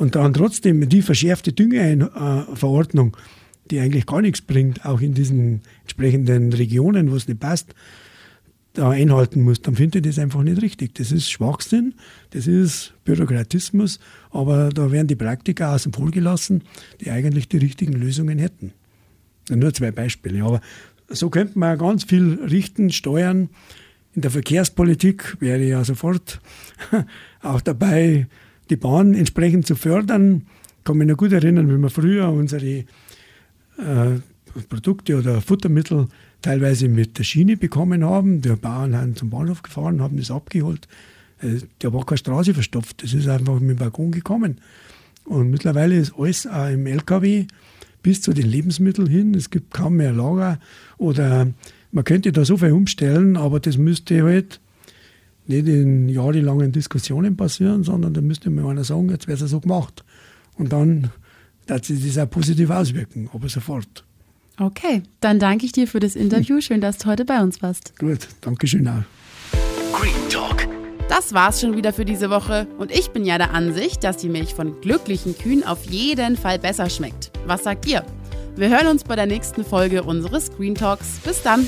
und 0.00 0.14
dann 0.14 0.32
trotzdem 0.32 0.88
die 0.88 1.02
verschärfte 1.02 1.52
Düngeverordnung, 1.52 3.18
die 3.70 3.80
eigentlich 3.80 4.06
gar 4.06 4.22
nichts 4.22 4.40
bringt, 4.40 4.86
auch 4.86 5.02
in 5.02 5.12
diesen 5.12 5.60
entsprechenden 5.82 6.54
Regionen, 6.54 7.10
wo 7.10 7.16
es 7.16 7.28
nicht 7.28 7.38
passt, 7.38 7.74
da 8.72 8.88
einhalten 8.88 9.42
muss, 9.42 9.60
dann 9.60 9.74
finde 9.74 9.98
ich 9.98 10.06
das 10.06 10.18
einfach 10.18 10.42
nicht 10.42 10.62
richtig. 10.62 10.94
Das 10.94 11.12
ist 11.12 11.30
Schwachsinn, 11.30 11.92
das 12.30 12.46
ist 12.46 12.94
Bürokratismus, 13.04 14.00
aber 14.30 14.70
da 14.70 14.90
werden 14.90 15.06
die 15.06 15.16
Praktiker 15.16 15.74
außen 15.74 15.92
vor 15.92 16.10
gelassen, 16.10 16.62
die 17.02 17.10
eigentlich 17.10 17.48
die 17.48 17.58
richtigen 17.58 17.92
Lösungen 17.92 18.38
hätten. 18.38 18.72
Nur 19.50 19.74
zwei 19.74 19.90
Beispiele. 19.90 20.42
Aber 20.44 20.62
so 21.08 21.28
könnte 21.28 21.58
man 21.58 21.76
ganz 21.76 22.04
viel 22.04 22.38
richten, 22.42 22.90
steuern. 22.90 23.50
In 24.14 24.22
der 24.22 24.30
Verkehrspolitik 24.30 25.36
wäre 25.40 25.60
ich 25.60 25.70
ja 25.70 25.84
sofort 25.84 26.40
auch 27.42 27.60
dabei, 27.60 28.28
die 28.70 28.76
Bahn 28.76 29.14
entsprechend 29.14 29.66
zu 29.66 29.74
fördern. 29.74 30.46
Ich 30.78 30.84
kann 30.84 30.96
mich 30.96 31.08
noch 31.08 31.16
gut 31.16 31.32
erinnern, 31.32 31.68
wenn 31.68 31.80
wir 31.80 31.90
früher 31.90 32.30
unsere 32.30 32.66
äh, 32.66 32.84
Produkte 34.68 35.18
oder 35.18 35.40
Futtermittel 35.40 36.08
teilweise 36.42 36.88
mit 36.88 37.18
der 37.18 37.24
Schiene 37.24 37.56
bekommen 37.56 38.04
haben. 38.04 38.40
Die 38.40 38.48
Bauern 38.50 38.96
haben 38.96 39.16
zum 39.16 39.30
Bahnhof 39.30 39.62
gefahren, 39.62 40.00
haben 40.00 40.16
das 40.16 40.30
abgeholt. 40.30 40.88
Äh, 41.42 41.60
da 41.80 41.92
war 41.92 42.06
keine 42.06 42.18
Straße 42.18 42.54
verstopft, 42.54 43.02
das 43.02 43.12
ist 43.12 43.28
einfach 43.28 43.60
mit 43.60 43.78
dem 43.78 43.80
Waggon 43.80 44.12
gekommen. 44.12 44.58
Und 45.24 45.50
mittlerweile 45.50 45.96
ist 45.96 46.14
alles 46.16 46.46
auch 46.46 46.68
im 46.68 46.86
LKW 46.86 47.46
bis 48.02 48.22
zu 48.22 48.32
den 48.32 48.48
Lebensmitteln 48.48 49.08
hin. 49.08 49.34
Es 49.34 49.50
gibt 49.50 49.72
kaum 49.72 49.96
mehr 49.96 50.12
Lager 50.12 50.58
oder 50.96 51.48
man 51.92 52.04
könnte 52.04 52.32
da 52.32 52.44
so 52.44 52.56
viel 52.56 52.72
umstellen, 52.72 53.36
aber 53.36 53.60
das 53.60 53.76
müsste 53.76 54.22
halt 54.22 54.60
nicht 55.46 55.66
in 55.66 56.08
jahrelangen 56.08 56.72
Diskussionen 56.72 57.36
passieren, 57.36 57.82
sondern 57.82 58.14
da 58.14 58.20
müsste 58.20 58.50
mir 58.50 58.66
einer 58.66 58.84
sagen, 58.84 59.10
jetzt 59.10 59.26
wäre 59.26 59.42
es 59.42 59.50
so 59.50 59.60
gemacht. 59.60 60.04
Und 60.56 60.72
dann 60.72 61.10
wird 61.66 61.84
sich 61.84 62.06
das 62.06 62.18
auch 62.18 62.30
positiv 62.30 62.70
auswirken, 62.70 63.28
aber 63.32 63.48
sofort. 63.48 64.04
Okay, 64.58 65.02
dann 65.20 65.38
danke 65.38 65.64
ich 65.64 65.72
dir 65.72 65.86
für 65.86 66.00
das 66.00 66.16
Interview. 66.16 66.60
Schön, 66.60 66.80
dass 66.80 66.98
du 66.98 67.06
heute 67.06 67.24
bei 67.24 67.42
uns 67.42 67.62
warst. 67.62 67.98
Gut, 67.98 68.28
danke 68.42 68.66
schön 68.66 68.86
auch. 68.86 69.02
Green 69.92 70.28
Talk. 70.28 70.68
Das 71.08 71.32
war's 71.32 71.60
schon 71.60 71.76
wieder 71.76 71.92
für 71.92 72.04
diese 72.04 72.30
Woche. 72.30 72.68
Und 72.78 72.92
ich 72.92 73.10
bin 73.10 73.24
ja 73.24 73.38
der 73.38 73.52
Ansicht, 73.52 74.04
dass 74.04 74.18
die 74.18 74.28
Milch 74.28 74.54
von 74.54 74.80
glücklichen 74.80 75.36
Kühen 75.36 75.64
auf 75.64 75.84
jeden 75.90 76.36
Fall 76.36 76.58
besser 76.58 76.88
schmeckt. 76.90 77.32
Was 77.46 77.64
sagt 77.64 77.86
ihr? 77.88 78.04
Wir 78.54 78.68
hören 78.68 78.86
uns 78.86 79.04
bei 79.04 79.16
der 79.16 79.26
nächsten 79.26 79.64
Folge 79.64 80.02
unseres 80.02 80.52
Green 80.52 80.74
Talks. 80.74 81.20
Bis 81.24 81.42
dann! 81.42 81.66